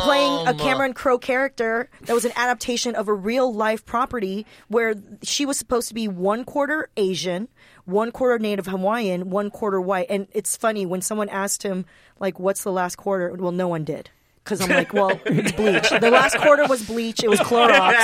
[0.04, 4.94] playing a Cameron Crowe character that was an adaptation of a real life property where
[5.22, 7.48] she was supposed to be one quarter Asian,
[7.84, 10.06] one quarter Native Hawaiian, one quarter white.
[10.08, 11.84] And it's funny when someone asked him
[12.18, 13.34] like what's the last quarter?
[13.34, 14.08] Well, no one did.
[14.44, 15.88] Because I'm like, well, it's bleach.
[15.88, 17.24] The last quarter was bleach.
[17.24, 17.94] It was Clorox.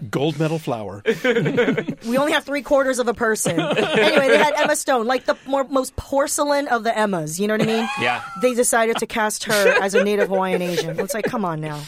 [0.10, 1.02] Gold medal flour.
[2.06, 3.58] we only have three quarters of a person.
[3.58, 7.40] Anyway, they had Emma Stone, like the more, most porcelain of the Emmas.
[7.40, 7.88] You know what I mean?
[7.98, 8.22] Yeah.
[8.42, 11.00] They decided to cast her as a Native Hawaiian Asian.
[11.00, 11.82] It's like, come on now.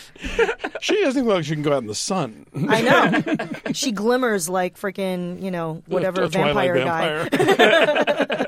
[0.81, 2.47] She doesn't look like she can go out in the sun.
[2.69, 3.73] I know.
[3.75, 8.47] She glimmers like freaking, you know, whatever A Twilight vampire guy.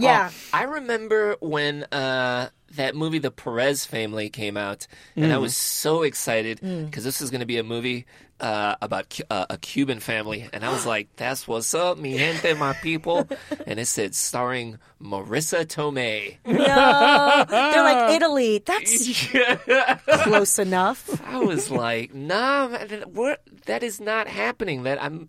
[0.00, 0.30] yeah.
[0.32, 4.86] Oh, I remember when uh, that movie, The Perez Family, came out,
[5.16, 5.40] and I Mm.
[5.42, 6.86] was so excited Mm.
[6.86, 8.06] because this is going to be a movie
[8.40, 12.54] uh, about uh, a Cuban family, and I was like, "That's what's up, mi gente,
[12.54, 13.28] my people,"
[13.66, 16.38] and it said starring Marisa Tomei.
[16.46, 18.62] No, they're like Italy.
[18.64, 19.28] That's
[20.24, 21.20] close enough.
[21.26, 23.42] I was like, "Nah, man, that- what?
[23.66, 24.84] That is not happening.
[24.84, 25.28] That I'm,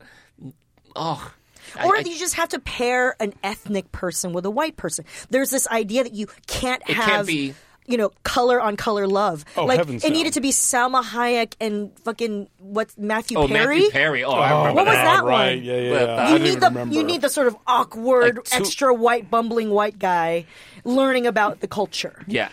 [0.96, 1.34] oh."
[1.78, 5.06] I- Or I- you just have to pair an ethnic person with a white person.
[5.30, 7.54] There's this idea that you can't It have, can't be-
[7.88, 9.44] you know, color on color love.
[9.58, 10.16] Oh, like heavens it no.
[10.16, 13.78] needed to be Salma Hayek and fucking what's Matthew oh, Perry.
[13.78, 14.24] Matthew Perry.
[14.24, 15.56] Oh, I Oh, remember What was that right.
[15.58, 15.64] one?
[15.66, 16.14] Yeah, yeah, Well, yeah.
[16.14, 16.96] uh, I You need the remember.
[16.96, 20.46] you need the sort of awkward, Like two- extra white, bumbling white guy
[20.86, 22.24] learning about the culture.
[22.28, 22.50] Yeah.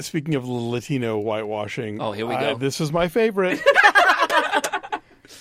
[0.00, 2.54] Speaking of Latino whitewashing, Oh, here we go.
[2.56, 3.60] this is my favorite.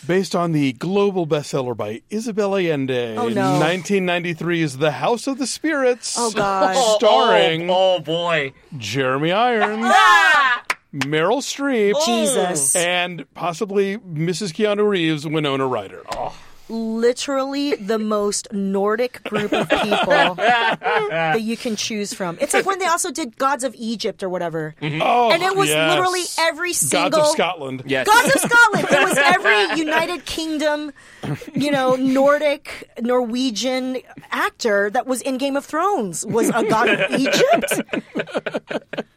[0.07, 3.59] Based on the global bestseller by Isabel Allende, Oh, no.
[3.59, 6.75] 1993's The House of the Spirits, Oh, God.
[6.97, 8.53] starring Oh, oh boy.
[8.77, 9.86] Jeremy Irons,
[10.93, 12.75] Meryl Streep, Jesus.
[12.75, 14.53] and possibly Mrs.
[14.53, 16.03] Keanu Reeves, Winona Ryder.
[16.15, 16.34] Oh.
[16.72, 22.38] Literally the most Nordic group of people that you can choose from.
[22.39, 24.74] It's like when they also did Gods of Egypt or whatever.
[24.82, 25.01] Mm-hmm.
[25.01, 25.89] Oh, And it was yes.
[25.89, 27.84] literally every single Gods of Scotland.
[27.86, 28.07] Yes.
[28.07, 28.88] Gods of Scotland.
[28.89, 30.93] It was every United Kingdom,
[31.53, 33.97] you know, Nordic, Norwegian
[34.32, 37.82] actor that was in Game of Thrones was a god of Egypt.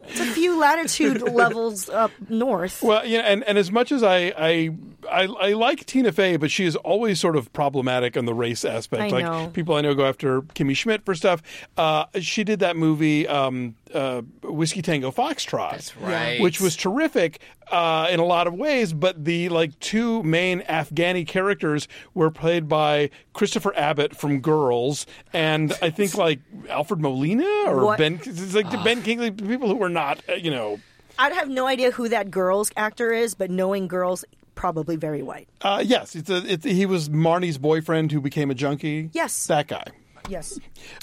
[0.09, 2.83] It's a few latitude levels up north.
[2.83, 4.71] Well, you know, and, and as much as I, I
[5.11, 8.65] I I like Tina Fey, but she is always sort of problematic on the race
[8.65, 9.03] aspect.
[9.03, 9.51] I like know.
[9.53, 11.43] people I know go after Kimmy Schmidt for stuff.
[11.77, 16.41] Uh, she did that movie um, uh, Whiskey Tango Foxtrot, That's right.
[16.41, 17.41] which was terrific
[17.71, 18.93] uh, in a lot of ways.
[18.93, 25.73] But the like two main Afghani characters were played by Christopher Abbott from Girls, and
[25.81, 27.99] I think like Alfred Molina or What?
[27.99, 28.21] Ben.
[28.25, 30.81] It's like Ben Kingsley, people who were not, uh, you know.
[31.19, 34.25] I'd have no idea who that girls actor is, but knowing girls,
[34.57, 35.49] probably very white.
[35.63, 39.11] Uh, yes, it's a, it's, he was Marnie's boyfriend who became a junkie.
[39.13, 39.47] Yes.
[39.47, 39.85] that guy.
[40.29, 40.59] Yes.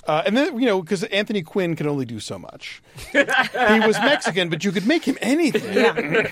[0.07, 2.81] Uh, and then you know because Anthony Quinn can only do so much.
[3.11, 5.73] he was Mexican, but you could make him anything.
[5.73, 6.31] Yeah.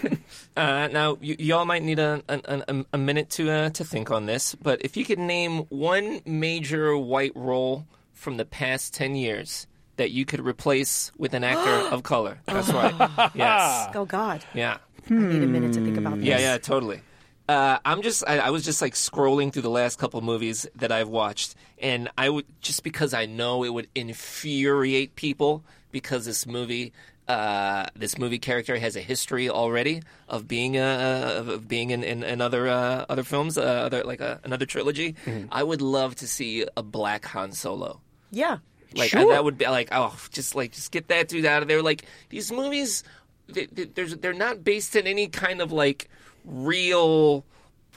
[0.58, 4.10] Uh, now, y- y'all might need a, a, a, a minute to uh, to think
[4.12, 9.16] on this, but if you could name one major white role from the past 10
[9.16, 12.40] years that you could replace with an actor of color.
[12.46, 12.94] That's right.
[13.36, 13.92] Yes.
[13.96, 14.44] Oh God.
[14.54, 14.78] Yeah.
[15.10, 16.26] I need a minute to think about this.
[16.26, 17.02] Yeah, yeah, totally.
[17.50, 20.92] Uh, I'm just, I, I was just like scrolling through the last couple movies that
[20.92, 26.46] I've watched, and I would just because I know it would infuriate people because this
[26.46, 26.94] movie,
[27.28, 32.04] uh, this movie character has a history already of being uh, of- of being in,
[32.04, 35.16] in, in other uh, other films, uh, other like uh, another trilogy.
[35.52, 38.00] I would love to see a black Han Solo.
[38.32, 38.58] Yeah.
[38.94, 39.34] Like I, Sure.
[39.34, 41.82] that would be like oh, just like just get that dude out of there.
[41.82, 43.04] Like these movies,
[43.48, 46.10] they, they, there's they're not based in any kind of like
[46.50, 47.46] real.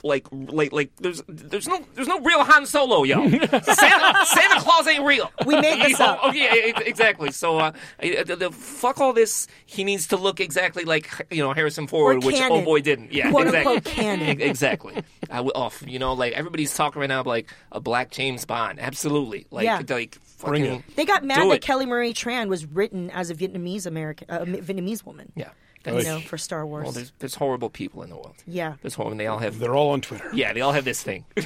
[0.05, 3.21] Like, like, like, there's, there's no, there's no real Han Solo, yo.
[3.29, 5.31] Santa, Santa Claus ain't real.
[5.45, 6.19] We made this up.
[6.21, 7.31] Oh, yeah, exactly.
[7.31, 9.47] So, uh, the, the, fuck all this.
[9.65, 12.63] He needs to look exactly like, you know, Harrison Ford, which canon.
[12.63, 13.13] oh boy didn't.
[13.13, 13.79] Yeah, Quote, exactly.
[13.79, 14.41] canon.
[14.41, 15.01] Exactly.
[15.31, 18.43] I would, oh, you know, like everybody's talking right now about like a black James
[18.43, 18.81] Bond.
[18.81, 19.47] Absolutely.
[19.51, 19.83] Like, Yeah.
[19.87, 20.95] like, Bring fucking, it.
[20.97, 21.61] They got mad that it.
[21.61, 25.31] Kelly Marie Tran was written as a Vietnamese American, uh, Vietnamese woman.
[25.37, 25.51] Yeah.
[25.85, 26.83] You know, for Star Wars.
[26.83, 28.35] Well, there's there's horrible people in the world.
[28.47, 28.75] Yeah.
[28.81, 29.17] There's horrible.
[29.17, 29.59] They all have.
[29.59, 30.29] They're all on Twitter.
[30.33, 31.25] Yeah, they all have this thing.
[31.37, 31.41] uh,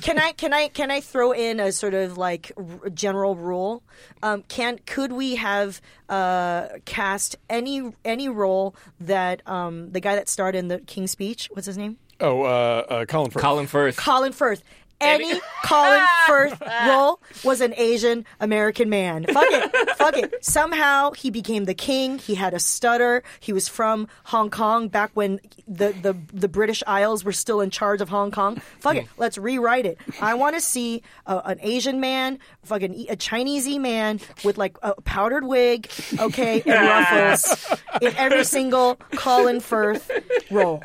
[0.00, 3.82] can I can I can I throw in a sort of like r- general rule?
[4.22, 10.28] Um, can could we have uh, cast any any role that um, the guy that
[10.28, 11.48] starred in the King's Speech?
[11.52, 11.98] What's his name?
[12.20, 13.42] Oh, uh, uh, Colin Firth.
[13.42, 13.96] Colin Firth.
[13.96, 14.62] Colin Firth.
[15.02, 19.24] Any Colin Firth role was an Asian American man.
[19.24, 19.90] Fuck it.
[19.96, 20.44] Fuck it.
[20.44, 22.18] Somehow he became the king.
[22.18, 23.22] He had a stutter.
[23.40, 27.70] He was from Hong Kong back when the, the, the British Isles were still in
[27.70, 28.60] charge of Hong Kong.
[28.80, 29.06] Fuck it.
[29.06, 29.20] Hmm.
[29.20, 29.98] Let's rewrite it.
[30.20, 34.76] I want to see a, an Asian man, fucking e- a Chinesey man with like
[34.82, 40.10] a powdered wig, okay, and ruffles in every single Colin Firth
[40.50, 40.82] role.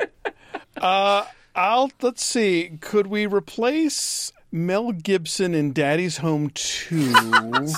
[0.76, 1.24] Uh,
[1.58, 2.78] I'll let's see.
[2.80, 7.12] Could we replace Mel Gibson in Daddy's Home 2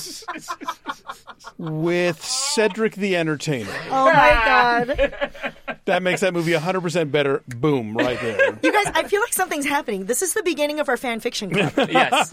[1.58, 3.74] with Cedric the Entertainer.
[3.90, 5.32] Oh my god.
[5.86, 7.42] That makes that movie 100% better.
[7.48, 8.58] Boom, right there.
[8.62, 10.04] You guys, I feel like something's happening.
[10.06, 11.72] This is the beginning of our fan fiction club.
[11.90, 12.30] yes,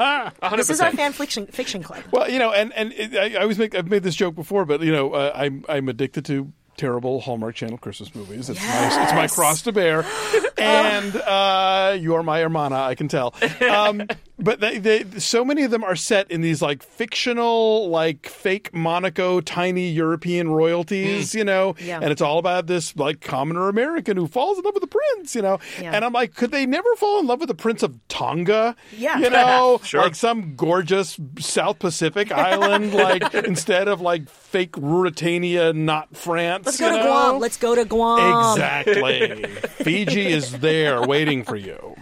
[0.55, 2.03] This is our fan fiction fiction club.
[2.11, 4.65] Well, you know, and and it, I, I always make I've made this joke before,
[4.65, 8.49] but you know, uh, I'm I'm addicted to terrible Hallmark Channel Christmas movies.
[8.49, 10.05] It's my it's my cross to bear,
[10.57, 12.75] and uh, you are my hermana.
[12.75, 13.33] I can tell.
[13.69, 14.07] Um,
[14.39, 18.73] but they, they so many of them are set in these like fictional, like fake
[18.73, 21.99] Monaco, tiny European royalties, you know, Yeah.
[22.01, 25.35] and it's all about this like commoner American who falls in love with the prince,
[25.35, 25.59] you know.
[25.81, 25.91] Yeah.
[25.93, 28.75] And I'm like, could they never fall in love with the Prince of Tonga?
[28.95, 29.17] Yeah.
[29.17, 30.01] you know, Sure.
[30.03, 36.65] like some gorgeous South Pacific island, like instead of like fake Ruritania, not France.
[36.65, 37.05] Let's go you to know?
[37.05, 37.39] Guam.
[37.39, 38.53] Let's go to Guam.
[38.57, 39.45] Exactly.
[39.83, 41.95] Fiji is there waiting for you.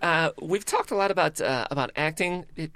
[0.00, 2.46] Uh, we've talked a lot about uh, about acting.
[2.56, 2.70] It,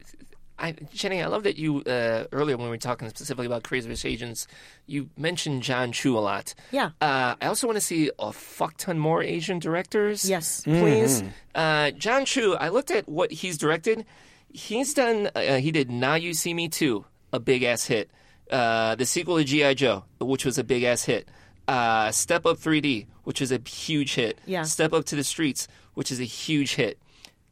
[0.59, 3.89] I, Jenny, I love that you uh, earlier when we were talking specifically about Crazy
[3.89, 4.47] Rich Asians,
[4.87, 6.55] you mentioned John Chu a lot.
[6.70, 6.91] Yeah.
[7.01, 10.28] Uh, I also want to see a fuck ton more Asian directors.
[10.28, 10.80] Yes, Mm-hmm.
[10.80, 11.24] please.
[11.55, 14.05] Uh, John Chu, I looked at what he's directed.
[14.53, 15.30] He's done.
[15.35, 18.11] Uh, he did Now You See Me Too, a big ass hit.
[18.53, 21.26] Uh, the sequel to GI Joe, which was a big ass hit.
[21.66, 24.38] Uh, Step Up 3D, which is a huge hit.
[24.46, 24.62] Yeah.
[24.64, 26.98] Step Up to the Streets, which is a huge hit.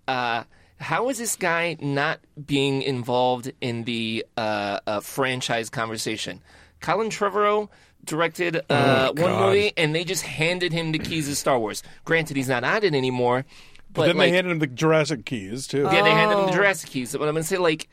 [0.06, 0.44] Uh,
[0.78, 6.40] how is this guy not being involved in the uh, uh, franchise conversation?
[6.80, 7.68] Colin Trevorrow
[8.04, 11.82] directed uh, Oh, one movie, and they just handed him the keys to Star Wars.
[12.04, 13.44] Granted, he's not on it anymore,
[13.92, 15.82] But, but, then like, they handed him the Jurassic keys too.
[15.82, 16.46] yeah, they handed him Oh.
[16.46, 17.12] the Jurassic keys.
[17.12, 17.88] But I'm gonna say, like,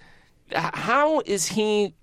[0.52, 1.94] how is he?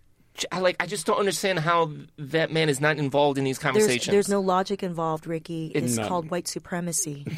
[0.51, 4.07] I Like, I just don't understand how that man is not involved in these conversations.
[4.13, 5.71] there's no logic involved, Ricky.
[5.75, 6.09] It's None.
[6.09, 7.25] called white supremacy.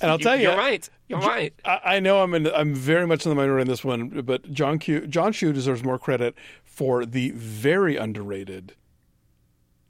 [0.00, 0.88] And I'll tell you, You're right.
[1.06, 1.54] You're right.
[1.64, 4.50] I, I know I'm in, I'm very much in the minority in this one, but
[4.50, 6.34] John Q, John Chu deserves more credit
[6.64, 8.74] for the very underrated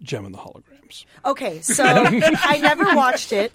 [0.03, 0.39] Jem in the
[0.93, 1.31] Holograms.
[1.31, 3.53] Okay, so I never watched it,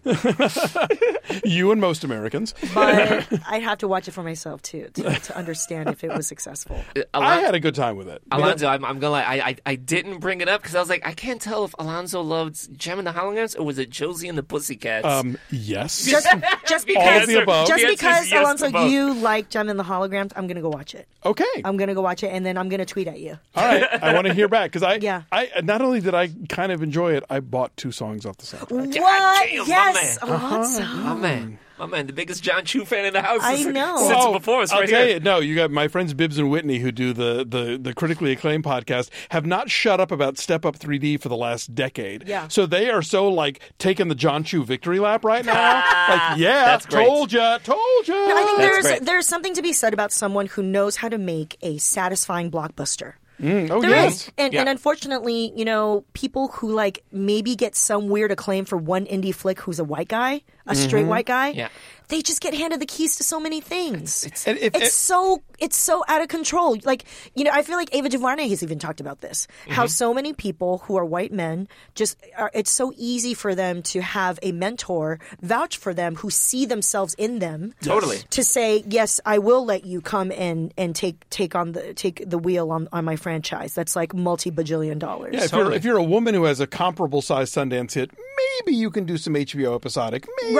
[1.43, 2.53] You and most Americans.
[2.73, 6.27] but I'd have to watch it for myself too to, to understand if it was
[6.27, 6.81] successful.
[7.13, 8.21] I had a good time with it.
[8.31, 9.23] Alonso, I'm, I'm gonna lie.
[9.23, 11.73] I, I I didn't bring it up because I was like, I can't tell if
[11.79, 15.05] Alonso loved Jem and the Holograms or was it Josie and the Pussycats?
[15.05, 16.05] Um, yes.
[16.05, 16.27] Just,
[16.67, 17.67] just All because, of the above.
[17.67, 20.95] just The because yes Alonso, you like Jem and the Holograms, I'm gonna go watch
[20.95, 21.07] it.
[21.25, 21.45] okay.
[21.63, 23.37] I'm gonna go watch it, and then I'm gonna tweet at you.
[23.55, 23.83] All right.
[24.03, 25.23] I want to hear back because I, Yeah.
[25.31, 28.45] I not only did I kind of enjoy it, I bought two songs off the
[28.45, 28.71] soundtrack.
[28.71, 28.91] What?
[28.91, 30.29] damn, my yes, man.
[30.29, 30.79] Alonso.
[30.79, 31.15] my uh-huh.
[31.15, 31.19] mm.
[31.21, 33.41] man, my man, the biggest John Chu fan in the house.
[33.43, 33.97] I know.
[33.97, 35.15] Sits Oh, before us I'll tell here.
[35.15, 38.31] you, no, you got my friends Bibbs and Whitney who do the, the, the critically
[38.31, 42.27] acclaimed podcast have not shut up about Step Up 3D for the last decade.
[42.27, 42.47] Yeah.
[42.47, 45.53] So they are so like taking the John Chu victory lap right now.
[46.09, 47.05] like, yeah, That's great.
[47.05, 48.13] told ya, told ya.
[48.15, 49.05] No, I think That's there's great.
[49.05, 53.13] there's something to be said about someone who knows how to make a satisfying blockbuster.
[53.41, 54.31] Mm, oh There is, yes.
[54.37, 54.61] and, Yeah.
[54.61, 59.33] and unfortunately, you know, people who like maybe get some weird acclaim for one indie
[59.33, 61.09] flick who's a white guy, a straight Mm-hmm.
[61.09, 61.69] white guy, Yeah.
[62.09, 64.25] they just get handed the keys to so many things.
[64.25, 66.77] It's, And if- if- so it's so out of control.
[66.83, 67.03] Like
[67.35, 69.47] you know, I feel like Ava DuVernay has even talked about this.
[69.69, 69.89] How Mm-hmm.
[69.89, 74.01] so many people who are white men just are, it's so easy for them to
[74.01, 78.19] have a mentor vouch for them who see themselves in them Totally.
[78.29, 82.23] to say yes i will let you come in and take take on the take
[82.29, 85.97] the wheel on, on my franchise that's like multi-bajillion dollars Yeah, if you're if you're
[85.97, 89.75] a woman who has a comparable size Sundance hit, maybe you can do some HBO
[89.75, 90.27] episodic.
[90.41, 90.55] Maybe.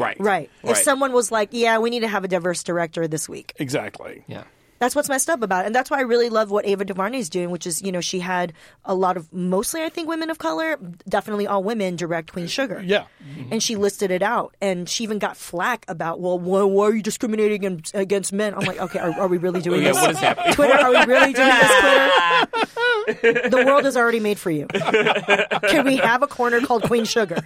[0.00, 0.16] Right.
[0.20, 0.76] right if Right.
[0.76, 4.24] someone was like yeah we need to have a diverse director this week Exactly.
[4.26, 4.44] Yeah.
[4.82, 5.66] That's what's messed up about it.
[5.66, 8.00] And that's why i really love what ava DuVernay is doing which is you know
[8.00, 8.52] she had
[8.84, 10.76] a lot of mostly i think women of color
[11.08, 12.82] definitely all women direct queen uh, sugar.
[12.84, 13.04] Yeah.
[13.22, 13.52] Mm-hmm.
[13.52, 14.56] and she listed it out.
[14.60, 18.54] And she even got flack about well why, why are you discriminating against, against men?
[18.54, 20.00] I'm like okay are, are we really doing Yeah, this?
[20.02, 20.52] what is happening?
[20.54, 23.48] twitter are we really doing this twitter?
[23.50, 24.66] The world is already made for you.
[25.68, 27.42] Can we have a corner called queen sugar?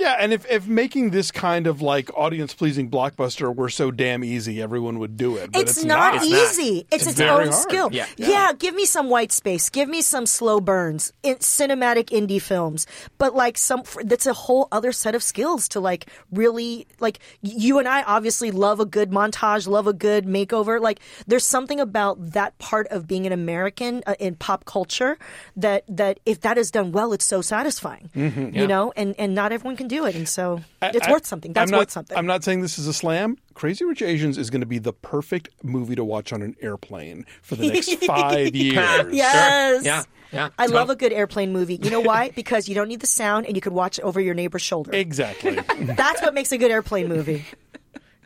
[0.00, 4.24] Yeah, and if, if making this kind of like audience pleasing blockbuster were so damn
[4.24, 5.53] easy, everyone would do it.
[5.54, 6.24] But it's, it's, not, not.
[6.24, 6.86] easy.
[6.90, 7.54] It's, It's its very own hard.
[7.54, 7.88] skill.
[7.92, 8.06] Yeah.
[8.16, 8.52] Yeah.
[8.58, 9.70] give me some white space.
[9.70, 12.86] Give me some slow burns, in cinematic indie films.
[13.18, 17.18] But like some, that's a whole other set of skills to like really like.
[17.42, 20.80] You and I obviously love a good montage, love a good makeover.
[20.80, 25.16] Like there's something about that part of being an American uh, in pop culture
[25.56, 28.10] that that if that is done well, it's so satisfying.
[28.14, 31.52] You know, and and not everyone can do it, and so it's I- worth something.
[31.52, 32.16] That's I'm not, worth something.
[32.16, 33.36] I'm not saying this is a slam.
[33.54, 37.24] Crazy Rich Asians is going to be the perfect movie to watch on an airplane
[37.42, 39.14] for the next five years.
[39.14, 39.84] Yes.
[39.84, 40.02] Yeah.
[40.32, 40.48] Yeah.
[40.58, 41.76] I love a good airplane movie.
[41.80, 42.30] You know why?
[42.34, 44.92] because you don't need the sound and you could watch it over your neighbor's shoulder.
[44.92, 45.52] Exactly.
[45.80, 47.44] That's what makes a good airplane movie.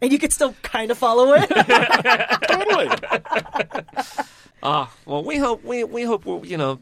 [0.00, 1.48] and you could still kind of follow it.
[2.48, 2.88] totally.
[4.62, 6.80] Ah, well, we hope we we hope we're, you know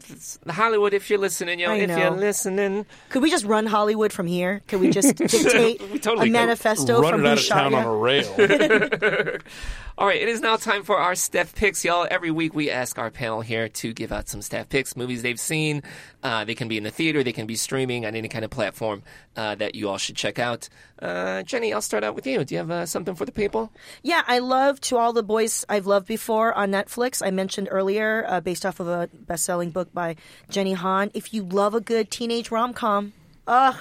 [0.49, 0.93] Hollywood.
[0.93, 1.97] If you're listening, yo, I if know.
[1.97, 4.61] you're listening, Could we just run Hollywood from here?
[4.67, 7.73] Could we just dictate We totally a manifesto Run from it out of Shot town
[7.75, 8.35] on a rail.
[9.99, 12.07] All right, it is now time for our staff picks, y'all.
[12.09, 15.39] Every week we ask our panel here to give out some staff picks, movies they've
[15.39, 15.81] seen.
[16.21, 18.51] Uh, they can be in the theater, they can be streaming on any kind of
[18.51, 19.01] platform
[19.35, 20.69] uh, that you all should check out.
[21.01, 22.43] Uh, Jenny, I'll start out with you.
[22.45, 23.71] Do you have uh, something for the people?
[24.03, 27.25] Yeah, I love To All the Boys I've Loved Before on Netflix.
[27.25, 30.15] I mentioned earlier, uh, based off of a best selling book by
[30.49, 31.11] Jenny Han.
[31.13, 33.13] If you love a good teenage rom com,
[33.47, 33.75] ugh.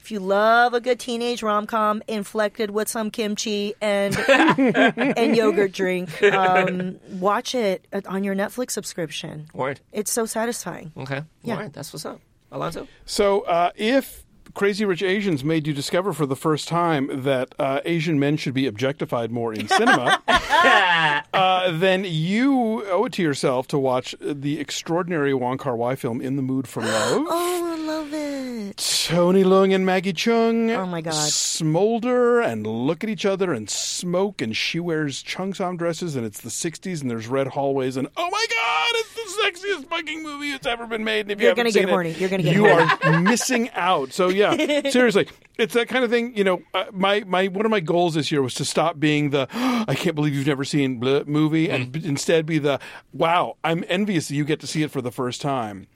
[0.00, 5.72] If you love a good teenage rom com inflected with some kimchi and and yogurt
[5.72, 9.48] drink, um, watch it on your Netflix subscription.
[9.52, 9.80] Word.
[9.92, 10.92] It's so satisfying.
[10.96, 11.22] Okay.
[11.42, 11.54] Yeah.
[11.54, 12.20] All right, that's what's up.
[12.50, 12.88] Alonso?
[13.04, 14.24] So, uh, if
[14.54, 18.54] Crazy Rich Asians made you discover for the first time that uh, Asian men should
[18.54, 24.58] be objectified more in cinema, uh, then you owe it to yourself to watch the
[24.58, 28.27] extraordinary Wong Kar Wai film "In the Mood for Love." Oh, I love it.
[28.76, 30.76] Tony Leung and Maggie Cheung.
[30.76, 31.14] Oh, my God.
[31.14, 36.40] Smolder and look at each other and smoke, and she wears cheongsam dresses, and it's
[36.40, 40.50] the '60s, and there's red hallways, and oh my God, it's the sexiest fucking movie
[40.52, 41.20] that's ever been made.
[41.22, 42.12] And if you You're haven't gonna seen get it, horny.
[42.12, 42.90] You're gonna get you horny.
[43.02, 44.12] are missing out.
[44.12, 46.36] So yeah, seriously, it's that kind of thing.
[46.36, 49.30] You know, uh, my my one of my goals this year was to stop being
[49.30, 52.78] the I can't believe you've never seen blah movie, and b- instead be the
[53.12, 55.86] wow, I'm envious that you get to see it for the first time.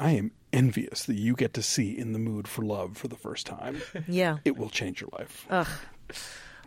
[0.00, 3.16] I am envious that you get to see In the Mood for Love for the
[3.16, 3.80] first time.
[4.08, 4.38] Yeah.
[4.44, 5.46] It will change your life.
[5.50, 5.68] Ugh.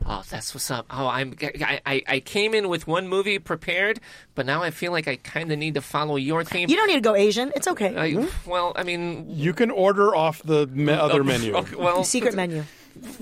[0.05, 0.85] Oh, that's what's up.
[0.89, 4.01] Oh, I'm I, I, I came in with one movie prepared,
[4.35, 6.69] but now I feel like I kind of need to follow your theme.
[6.69, 7.51] You don't need to go Asian.
[7.55, 7.95] It's okay.
[7.95, 11.55] I, well, I mean, You can order off the me- other uh, menu.
[11.55, 12.65] okay, well, Secret menu.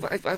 [0.02, 0.36] I, I,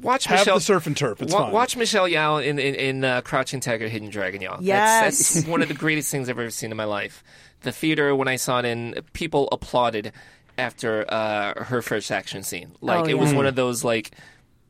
[0.00, 0.54] watch Have Michelle.
[0.56, 1.20] the surf and turf.
[1.20, 1.52] It's wa- fine.
[1.52, 4.62] Watch Michelle Yeoh in in, in uh, Crouching Tiger, Hidden Dragon, y'all.
[4.62, 5.02] Yes.
[5.18, 7.22] that's, that's one of the greatest things I've ever seen in my life.
[7.62, 10.12] The theater when I saw it in, people applauded
[10.56, 12.72] after uh, her first action scene.
[12.80, 14.12] Like Oh, it was one of those like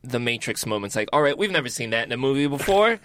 [0.03, 0.95] the Matrix moments.
[0.95, 2.99] Like, all right, we've never seen that in a movie before.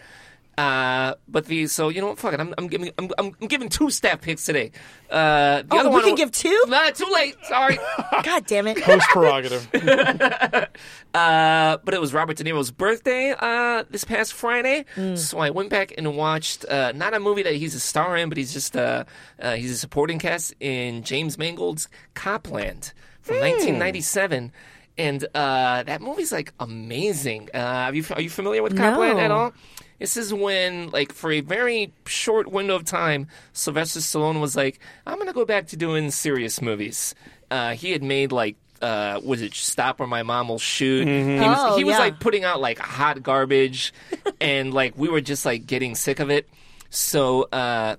[0.59, 2.19] Uh, but the so you know what?
[2.19, 2.41] Fuck it.
[2.41, 4.71] I'm I'm giving I'm, I'm giving two staff picks today.
[5.11, 6.65] Uh, the Oh, other we one can give two?
[6.69, 7.37] Nah, too late.
[7.45, 7.79] Sorry.
[8.23, 8.83] God damn it.
[8.83, 9.69] Post prerogative.
[11.15, 14.85] Uh, but it was Robert De Niro's birthday uh, this past Friday,
[15.15, 18.29] so I went back and watched uh, not a movie that he's a star in,
[18.29, 19.05] but he's just uh,
[19.41, 22.93] uh, he's a supporting cast in James Mangold's Copland
[23.23, 24.53] from 1997,
[24.99, 27.49] and uh, that movie's like amazing.
[27.55, 29.55] Uh, are you are you familiar with Copland at all?
[29.99, 34.79] This is when, like, for a very short window of time, Sylvester Stallone was like,
[35.07, 37.15] "I'm gonna go back to doing serious movies."
[37.51, 41.07] Uh, he had made like, uh, was it Stop or My Mom Will Shoot?
[41.09, 41.99] He was, Oh, he was yeah.
[41.99, 43.95] like putting out like hot garbage,
[44.41, 46.49] and like we were just like getting sick of it.
[46.91, 47.97] So uh,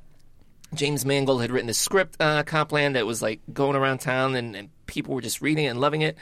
[0.73, 4.55] James Mangold had written a script, uh, Copland, that was like going around town, and,
[4.55, 6.17] and people were just reading it and loving it.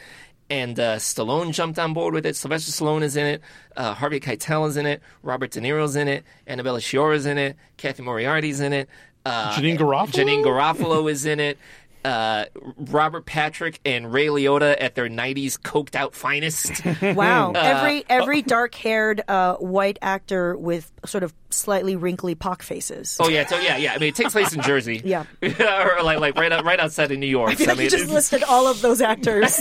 [0.50, 2.36] And uh, Stallone jumped on board with it.
[2.36, 3.42] Sylvester Stallone is in it.
[3.76, 5.02] Uh, Harvey Keitel is in it.
[5.24, 6.24] Robert De Niro's in it.
[6.46, 7.56] Annabella Sciorra's in it.
[7.78, 8.88] Cathy Moriarty's in it.
[9.26, 10.12] Uh, Janeane Garofalo?
[10.12, 11.58] Janeane Garofalo is in it.
[12.06, 12.46] Uh,
[12.78, 16.82] Robert Patrick and Ray Liotta at their '90s coked out finest.
[17.02, 17.52] Wow.
[17.54, 23.18] Uh, every every dark haired uh, white actor with sort of slightly wrinkly pock faces.
[23.20, 23.94] Oh yeah, so yeah, yeah.
[23.94, 25.02] I mean, it takes place in Jersey.
[25.06, 25.26] Yeah.
[25.42, 27.52] or like like right out, right outside of New York.
[27.52, 29.58] I feel So, like you just it's- listed all of those actors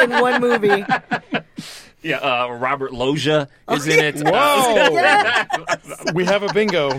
[0.00, 0.84] in one movie.
[2.02, 2.18] yeah.
[2.18, 4.16] Uh, Robert Loggia is in it.
[4.26, 6.12] Whoa!
[6.12, 6.90] we have a bingo.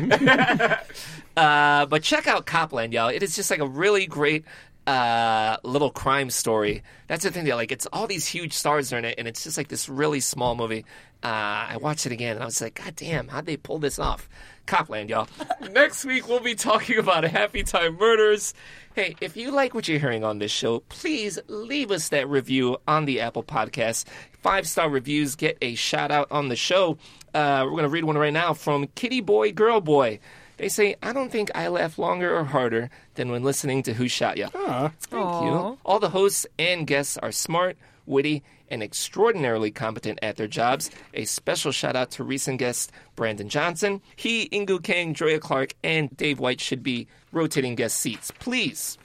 [1.38, 3.10] Uh, but check out Copland, y'all.
[3.10, 4.46] It is just like a really great
[4.88, 6.84] uh, little crime story.
[7.08, 7.46] That's the thing.
[7.46, 9.90] That, like, it's all these huge stars are in it, and it's just like this
[9.90, 10.86] really small movie.
[11.24, 13.98] Uh, I watched it again, and I was like, God damn, how'd they pull this
[13.98, 14.30] off?
[14.66, 15.28] Copland, y'all.
[15.72, 18.54] Next week, we'll be talking about Happy Time Murders.
[18.96, 22.78] Hey, if you like what you're hearing on this show, please leave us that review
[22.88, 24.06] on the Apple Podcast.
[24.42, 26.98] Five star reviews get a shout out on the show.
[27.34, 30.20] Uh, we're going to read one right now from Kitty Boy Girl Boy.
[30.58, 34.08] They say, I don't think I laugh longer or harder than when listening to Who
[34.08, 34.48] Shot Ya.
[34.50, 35.78] Thank you.
[35.86, 40.90] All the hosts and guests are smart, witty, and extraordinarily competent at their jobs.
[41.14, 44.02] A special shout out to recent guest Brandon Johnson.
[44.16, 48.32] He, Inkoo Kang, Joya Clark, and Dave White should be rotating guest seats.
[48.40, 48.98] Please.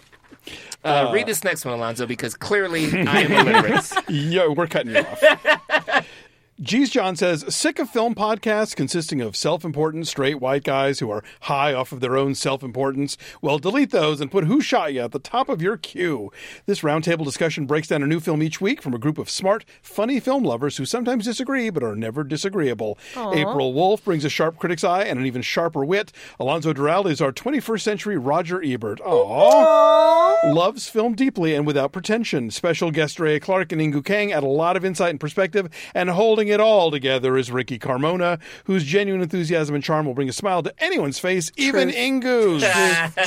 [0.82, 3.92] Uh, read this next one, Alonso, because clearly I am illiterate.
[4.09, 5.22] Yo, we're cutting you off.
[6.62, 11.11] Geez John says, sick of film podcasts consisting of self important straight white guys who
[11.11, 13.16] are high off of their own self importance.
[13.40, 16.30] Well, delete those and put Who Shot You at the top of your queue.
[16.66, 19.64] This roundtable discussion breaks down a new film each week from a group of smart,
[19.80, 22.98] funny film lovers who sometimes disagree but are never disagreeable.
[23.16, 23.32] Aw.
[23.32, 26.12] April Wolfe brings a sharp critic's eye and an even sharper wit.
[26.38, 29.00] Alonso Duralde is our 21st century Roger Ebert.
[29.00, 30.52] Aww.
[30.52, 32.50] Loves film deeply and without pretension.
[32.50, 36.11] Special guest Ray Clark and Inkoo Kang add a lot of insight and perspective, and
[36.11, 40.32] holding it all together is Ricky Carmona, whose genuine enthusiasm and charm will bring a
[40.32, 42.62] smile to anyone's face, even Inkoo's.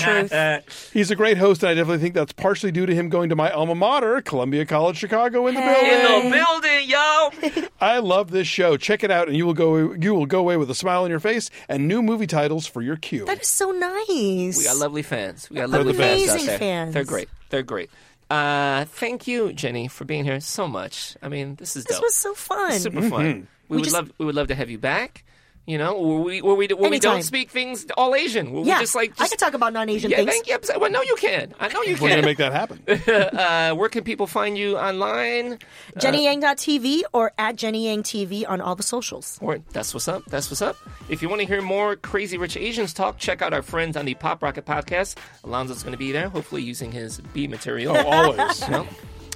[0.01, 0.89] Truth.
[0.93, 3.35] He's a great host, and I definitely think that's partially due to him going to
[3.35, 5.91] my alma mater, Columbia College Chicago, in the building.
[5.91, 7.67] In the building, yo.
[7.81, 8.77] I love this show.
[8.77, 11.09] Check it out, and you will go you will go away with a smile on
[11.09, 13.25] your face and new movie titles for your queue.
[13.25, 14.57] That is so nice.
[14.57, 15.49] We got lovely fans.
[15.49, 16.49] We got They're lovely the fans best.
[16.49, 16.93] out fans.
[16.93, 17.29] They're great.
[17.49, 17.89] They're great.
[18.33, 21.15] Uh, thank you, Jenny, for being here so much.
[21.21, 22.03] I mean, this is This dope.
[22.03, 22.71] was so fun.
[22.79, 23.23] Super fun.
[23.25, 23.33] We,
[23.69, 25.23] We would just- love we would love to have you back.
[25.65, 28.51] You know, where we where we, where we don't speak things all Asian.
[28.51, 30.31] Where yeah, we just like I can talk about non-Asian yeah, things.
[30.31, 30.59] thank you.
[30.77, 31.53] Well, no, you can.
[31.57, 32.03] I know you can.
[32.03, 32.81] We're gonna make that happen.
[33.37, 35.53] uh, where can people find you online?
[35.53, 39.39] Uh, JennyYang.tv or at Jenny Yang TV on all the socials.
[39.41, 40.25] Or that's what's up.
[40.25, 40.75] That's what's up.
[41.07, 44.03] If you want to hear more Crazy Rich Asians talk, check out our friends on
[44.03, 45.15] the Pop Rocket podcast.
[45.45, 47.95] Alonso's going to be there, hopefully using his B material.
[47.95, 48.63] Oh, always.
[48.67, 48.87] You know?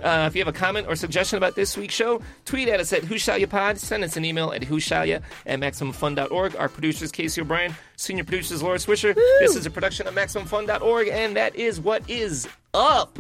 [0.04, 2.94] Uh, if you have a comment or suggestion about this week's show, tweet at us
[2.94, 3.78] at WhoShotYaPod.
[3.78, 6.56] Send us an email at WhoShotYa at MaximumFun.org.
[6.56, 7.76] Our producers, Casey O'Brien.
[7.96, 9.16] Senior producers, Laura Swisher.
[9.40, 13.18] This is a production of MaximumFun.org, and that is what is up.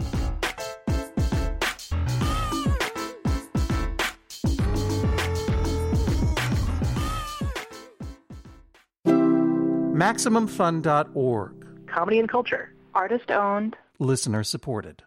[10.37, 11.87] MaximumFun.org.
[11.87, 12.71] Comedy and culture.
[12.93, 13.75] Artist owned.
[13.99, 15.01] Listener supported.